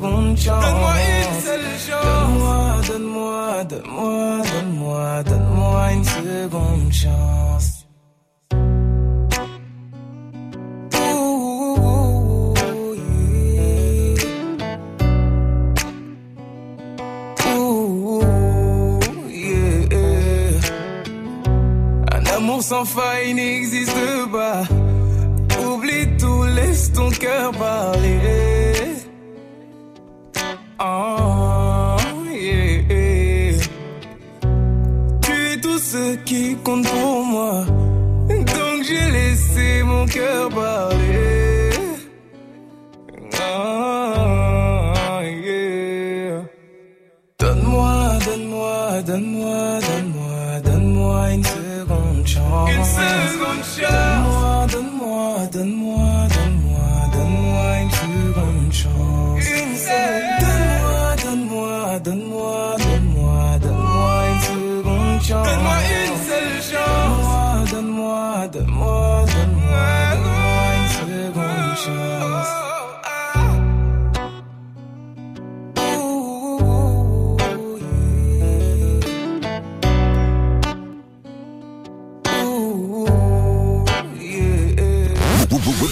seconde 0.07 0.37
chance. 0.37 0.63
Donne-moi 0.63 0.93
une 1.23 1.41
seule 1.41 1.61
chance. 1.87 2.05
Donne-moi, 2.05 2.81
donne-moi, 2.87 3.63
donne-moi, 3.63 4.41
donne-moi, 4.53 5.23
donne-moi 5.23 5.91
une 5.93 6.03
seconde 6.03 6.93
chance. 6.93 7.73
Un 22.11 22.25
amour 22.35 22.61
sans 22.63 22.85
faille 22.85 23.33
n'existe 23.33 23.95
pas. 24.31 24.63
Oublie 25.65 26.07
tout, 26.17 26.43
laisse 26.43 26.91
ton 26.93 27.09
cœur 27.09 27.51
parler. 27.51 28.56
Oh, 30.79 31.97
yeah. 32.31 33.57
Tu 35.21 35.31
es 35.31 35.57
tout 35.59 35.79
ce 35.79 36.15
qui 36.23 36.55
compte 36.63 36.87
pour 36.87 37.23
moi. 37.25 37.65
Donc 38.27 38.83
j'ai 38.87 39.09
laissé 39.11 39.81
mon 39.83 40.05
cœur 40.05 40.49
parler. 40.49 41.69
Oh, 43.33 45.21
yeah. 45.23 46.43
Donne-moi, 47.39 48.19
donne-moi, 48.25 49.01
donne-moi, 49.01 49.79
donne-moi, 49.81 50.59
donne-moi 50.63 51.31
une 51.31 51.43
seconde 51.43 52.27
chance. 52.27 52.69
Une 52.69 52.83
seconde 52.83 53.63
chance. 53.63 54.26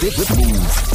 Move. 0.06 0.76